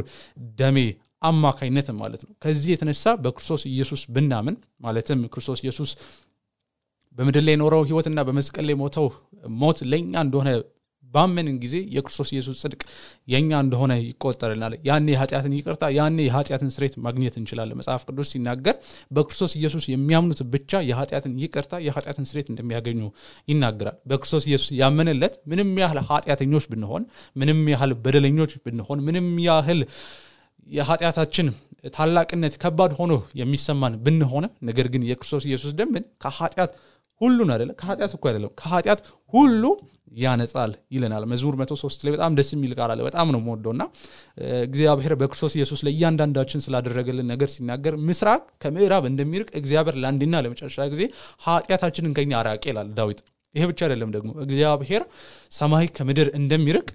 [0.59, 0.79] ደሜ
[1.23, 5.91] አማካይነት ማለት ነው። ከዚህ የተነሳ በክርስቶስ ኢየሱስ ብናምን ማለትም ክርስቶስ ኢየሱስ
[7.17, 9.07] በምድር ላይ የኖረው ህይወትና በመስቀል ላይ ሞተው
[9.61, 10.51] ሞት ለእኛ እንደሆነ
[11.15, 12.81] ባመንን ጊዜ የክርስቶስ ኢየሱስ ጽድቅ
[13.33, 18.77] የእኛ እንደሆነ ይቆጠርናል ያኔ የኃጢአትን ይቅርታ ያኔ የኃጢአትን ስሬት ማግኘት እንችላለን። መጽሐፍ ቅዱስ ሲናገር
[19.11, 23.01] በክርስቶስ ኢየሱስ የሚያምኑት ብቻ የኃጢአትን ይቅርታ የኃጢአትን ስሬት እንደሚያገኙ
[23.49, 27.05] ይናገራል። በክርስቶስ ኢየሱስ ያመንለት ምንም ያህል ኃጢአተኞች ብንሆን
[27.37, 29.83] ምንም ያህል በደለኞች ብንሆን ምንም ያህል
[30.69, 31.47] የኃጢአታችን
[31.95, 36.73] ታላቅነት ከባድ ሆኖ የሚሰማን ብንሆንም ነገር ግን የክርስቶስ ኢየሱስ ደምን ከኃጢአት
[37.21, 39.01] ሁሉን አይደለም ከኃጢአት እኮ አይደለም ከኃጢአት
[39.33, 39.63] ሁሉ
[40.17, 43.85] ያነጻል ይለናል። መዝሙር መቶ ሶስት ላይ በጣም ደስ የሚል ቃል አለ። በጣም ነው የምወደው እና
[44.67, 51.05] እግዚአብሔር በክርስቶስ ኢየሱስ ለእያንዳንዳችን ስላደረገልን ነገር ሲናገር ምስራቅ ከምዕራብ እንደሚርቅ እግዚአብሔር ለአንድና ለመጨረሻ ጊዜ
[51.47, 53.21] ኃጢአታችንን ከኛ አራቄ ይላል ዳዊት።
[53.55, 55.03] ይሄ ብቻ አይደለም ደግሞ እግዚአብሔር
[55.53, 56.89] ሰማይ ከምድር እንደሚርቅ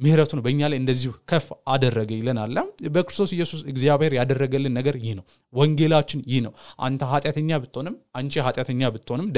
[0.00, 2.54] ምህረቱን በእኛ ላይ እንደዚሁ ከፍ አደረገ ይለናል።
[2.94, 6.52] በክርስቶስ ኢየሱስ እግዚአብሔር ያደረገልን ነገር ይህ ነው። ወንጌላችን ይህ ነው።
[6.86, 9.28] አንተ ኃጢአተኛ ብትሆንም አንቺ ኃጢአተኛ ብትሆንም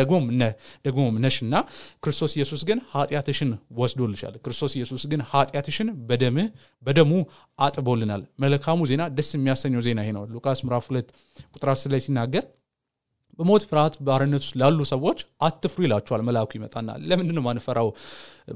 [0.87, 1.55] ደግሞም ነሽና
[2.03, 6.49] ክርስቶስ ኢየሱስ ግን ኃጢአትሽን ወስዶልሻል። ክርስቶስ ኢየሱስ ግን ኃጢአትሽን በደምህ
[6.87, 7.13] በደሙ
[7.59, 11.09] አጥቦልናል። መልካሙ ዜና ደስ የሚያሰኘው ዜና ይሄ ነው። ሉቃስ ምዕራፍ ሁለት
[11.55, 12.45] ቁጥር አስር ላይ ሲናገር
[13.39, 17.89] በሞት ፍርሃት ባርነት ውስጥ ላሉ ሰዎች አትፍሩ ይላቸዋል። መልአኩ ይመጣና ለምንድን ማንፈራው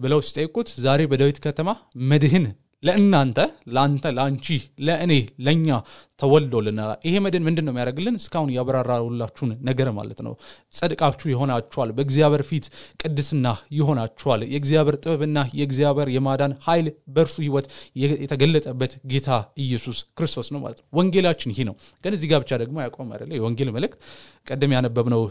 [0.02, 1.70] ብለው ሲጠይቁት ዛሬ በዳዊት ከተማ
[2.10, 2.46] መድህን
[2.82, 3.38] ለእናንተ
[3.74, 4.46] ለአንተ ለአንቺ
[4.86, 5.12] ለእኔ
[5.44, 5.68] ለእኛ
[6.20, 8.16] ተወልዶልናል። ይሄ መድን ምንድን ነው የሚያደርግልን?
[8.20, 10.34] እስካሁን ያብራራሁላችሁን ነገር ማለት ነው።
[10.76, 12.66] ጸድቃችሁ ይሆናችኋል። በእግዚአብሔር ፊት
[13.02, 13.46] ቅድስና
[13.78, 17.66] ይሆናችኋል። የእግዚአብሔር ጥበብና የእግዚአብሔር የማዳን ኃይል በእርሱ ህይወት
[18.22, 19.28] የተገለጠበት ጌታ
[19.64, 23.30] ኢየሱስ ክርስቶስ ነው ማለት ነው። ወንጌላችን ይህ ነው። ግን እዚህ ጋር ብቻ ደግሞ ያቆም አይደለ?
[23.38, 23.98] የወንጌል መልእክት
[24.46, 25.22] ቀደም ያነበብነው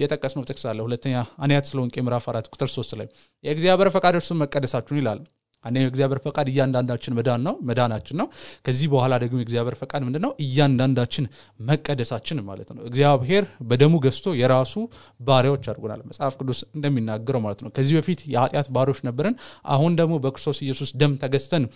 [0.00, 3.08] የጠቀስነው ጥቅስ አለ። ሁለተኛ አንያ ተሰሎንቄ ምዕራፍ አራት ቁጥር ሶስት ላይ
[3.44, 5.20] የእግዚአብሔር ፈቃድ እርሱን መቀደሳችሁን ይላል
[5.64, 8.26] አንደኛው የእግዚአብሔር ፈቃድ እያንዳንዳችን መዳን ነው መዳናችን ነው።
[8.66, 10.32] ከዚህ በኋላ ደግሞ የእግዚአብሔር ፈቃድ ምንድን ነው?
[10.44, 11.24] እያንዳንዳችን
[11.62, 14.74] መቀደሳችን ማለት ነው። እግዚአብሔር በደሙ ገዝቶ የራሱ
[15.20, 19.36] ባሪያዎች አድርጎናል። መጽሐፍ ቅዱስ እንደሚናገረው ማለት ነው። ከዚህ በፊት የኃጢአት ባሪያዎች ነበርን
[19.72, 21.66] አሁን ደግሞ በክርስቶስ ኢየሱስ ደም ተገዝተን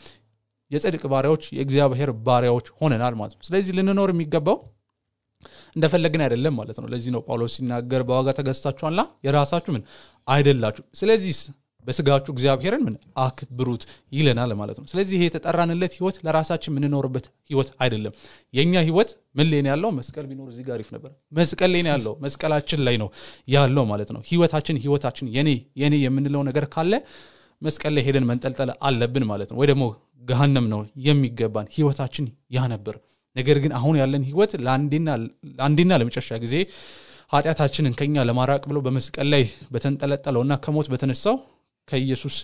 [0.70, 4.56] የጽድቅ ባሪያዎች የእግዚአብሔር ባሪያዎች ሆነናል ማለት ነው። ስለዚህ ልንኖር የሚገባው
[5.76, 9.82] እንደፈለግን አይደለም ማለት ነው። ለዚህ ነው ጳውሎስ ሲናገር በዋጋ ተገዝታችኋላ የራሳችሁ ምን?
[10.28, 11.34] አይደላችሁ ስለዚህ
[11.86, 13.82] በስጋችሁ እግዚአብሔርን ምን አክብሩት
[14.12, 18.14] ይለናል ማለት ነው። ስለዚህ ይሄ የተጠራንለት ህይወት ለራሳችን የምንኖርበት ህይወት አይደለም።
[18.54, 19.90] የእኛ ህይወት ምን ላይ ያለው?
[19.98, 23.08] መስቀል ቢኖር እዚህ ጋር አሪፍ ነበር። መስቀል ላይ ያለው መስቀላችን ላይ ነው
[23.48, 25.50] ያለው ማለት ነው። ህይወታችን ህይወታችን የኔ
[25.82, 26.92] የኔ የምንለው ነገር ካለ
[27.62, 29.84] መስቀል ላይ ሄደን መንጠልጠል አለብን ማለት ነው። ወይ ደግሞ
[30.22, 32.94] ገሃነም ነው የሚገባን ህይወታችን ያ ነበር።
[33.36, 36.54] ነገር ግን አሁን ያለን ህይወት ለአንዴና ለመጨረሻ ጊዜ
[37.32, 41.36] ኃጢአታችንን ከኛ ለማራቅ ብሎ በመስቀል ላይ በተንጠለጠለውና ከሞት በተነሳው
[41.88, 42.36] ከኢየሱስ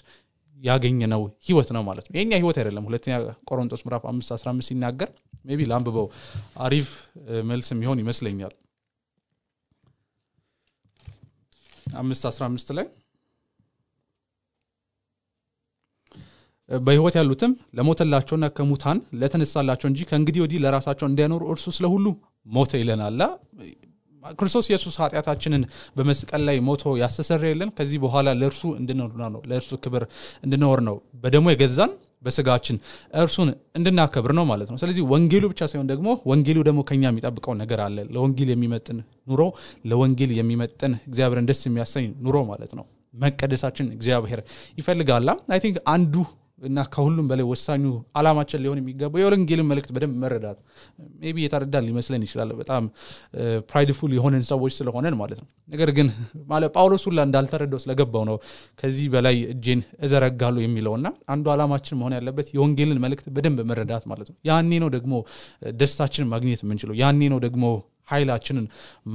[0.58, 3.14] ያገኘነው ህይወት ነው ማለት ነው። የኛ ህይወት አይደለም። ሁለተኛ
[3.50, 5.10] ቆሮንቶስ ምዕራፍ 5 15 ሲናገር
[5.52, 6.06] ቢ ላንብበው
[6.66, 6.88] አሪፍ
[7.50, 8.52] መልስ የሚሆን ይመስለኛል።
[11.96, 12.86] አምስት 15 ላይ
[16.70, 22.06] በህይወት ያሉትም ለሞተላቸውና ከሙታን ለተነሳላቸው እንጂ ከእንግዲህ ወዲህ ለራሳቸው እንዲያኖሩ እርሱ ስለ ሁሉ
[22.46, 23.18] ሞተ ይለናል
[24.38, 25.62] ክርስቶስ ኢየሱስ ኃጢአታችንን
[25.96, 30.04] በመስቀል ላይ ሞቶ ያስተሰረ የለን ከዚህ በኋላ ለእርሱ እንድንኖር ነው ለእርሱ ክብር
[30.44, 31.92] እንድንኖር ነው። በደሞ የገዛን
[32.24, 32.76] በስጋችን
[33.20, 33.48] እርሱን
[33.78, 37.96] እንድናከብር ነው ማለት ነው። ስለዚህ ወንጌሉ ብቻ ሳይሆን ደግሞ ወንጌሉ ደግሞ ከኛ የሚጠብቀው ነገር አለ።
[38.14, 38.98] ለወንጌል የሚመጥን
[39.30, 39.42] ኑሮ
[39.90, 42.84] ለወንጌል የሚመጥን እግዚአብሔርን ደስ የሚያሰኝ ኑሮ ማለት ነው።
[43.16, 44.40] መቀደሳችን እግዚአብሔር
[44.78, 46.14] ይፈልጋላ I think አንዱ
[46.62, 47.84] እና ከሁሉም በላይ ወሳኙ
[48.18, 50.58] አላማችን ሊሆን የሚገባው የወንጌልን መልእክት በደንብ መረዳት።
[51.28, 52.84] ቢ የተረዳን ሊመስለን ይችላል። በጣም
[53.70, 56.08] prideful የሆነን ሰዎች ስለሆነን ማለት ነው። ነገር ግን
[56.52, 58.36] ማለት ጳውሎስ ሁላ እንዳልተረዳው ስለገባው ነው
[58.80, 64.28] ከዚህ በላይ እጄን እዘረጋሉ የሚለው እና አንዱ አላማችን መሆን ያለበት የወንጌልን መልእክት በደንብ መረዳት ማለት
[64.32, 65.14] ነው። ያኔ ነው ደግሞ
[65.80, 67.64] ደስታችንን ማግኘት የምንችለው። ያኔ ነው ደግሞ
[68.10, 68.64] ኃይላችንን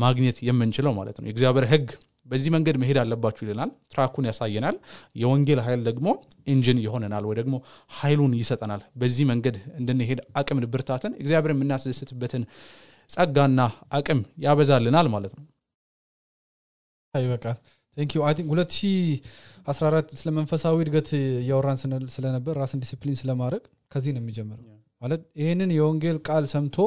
[0.02, 1.88] ማግኘት የምንችለው ማለት ነው። የእግዚአብሔር ህግ
[2.28, 4.76] በዚህ መንገድ መሄድ አለባችሁ ይለናል። ትራኩን ያሳየናል።
[5.16, 6.08] የወንጌል ኃይል ደግሞ
[6.48, 7.56] ኢንጂን ይሆነናል ወይ ደግሞ
[7.98, 12.46] ኃይሉን ይሰጠናል። በዚህ መንገድ እንድንሄድ አቅም ብርታትን እግዚአብሔር የምናስደስትበትን
[13.10, 13.60] ጸጋና
[13.92, 15.46] አቅም ያበዛልናል ማለት ነው።
[17.14, 17.58] ይበቃል
[17.98, 21.08] thank you። think 2014 ስለ መንፈሳዊ እድገት
[21.42, 21.78] እያወራን
[22.16, 23.64] ስለነበር ራስን ዲሲፕሊን ስለማድረግ
[23.94, 24.66] ከዚህ ነው የሚጀምረው።
[25.02, 26.78] ማለት ይህንን የወንጌል ቃል ሰምቶ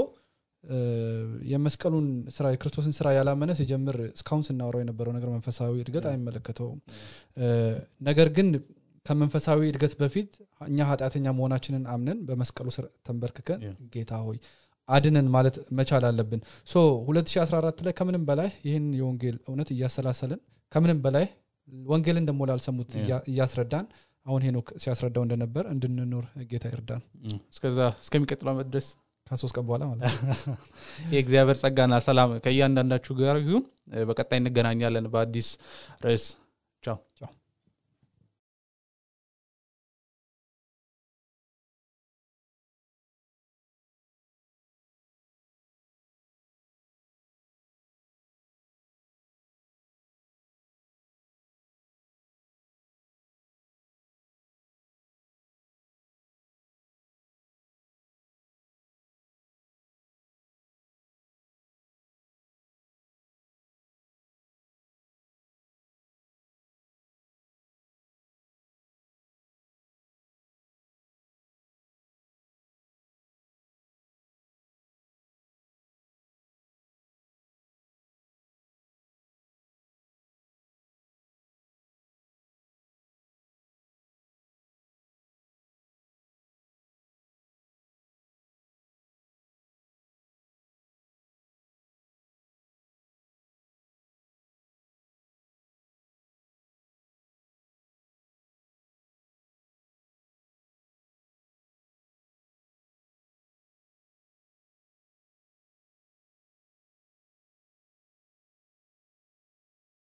[1.50, 6.78] የመስቀሉን ስራ የክርስቶስን ስራ ያላመነ ሲጀምር እስካሁን ስናወራው የነበረው ነገር መንፈሳዊ እድገት አይመለከተውም።
[8.00, 8.48] ነገር ግን
[9.06, 10.30] ከመንፈሳዊ እድገት በፊት
[10.66, 13.61] እኛ ኃጢአተኛ መሆናችንን አምነን በመስቀሉ ስር ተንበርክከን
[13.94, 14.38] ጌታ ሆይ
[14.88, 16.76] አድነን ማለት መቻል አለብን። so
[17.08, 20.40] 2014 ላይ ከምንም በላይ ይህን የወንጌል እውነት እያሰላሰልን
[20.72, 21.26] ከምንም በላይ
[21.88, 22.90] ወንጌልን ደግሞ ላልሰሙት
[23.30, 23.86] እያስረዳን
[24.26, 27.02] አሁን ሄኖክ ሲያስረዳው እንደነበር እንድንኖር ጌታ ይርዳን።
[27.54, 28.68] እስከዛ እስከሚቀጥለው ዓመት
[29.31, 30.14] ከሶስት ቀን በኋላ ማለት
[31.14, 33.64] የእግዚአብሔር ጸጋና ሰላም ከእያንዳንዳችሁ ጋር ይሁን።
[34.09, 35.51] በቀጣይ እንገናኛለን በአዲስ
[36.05, 36.26] ርዕስ።
[36.85, 36.99] ቻው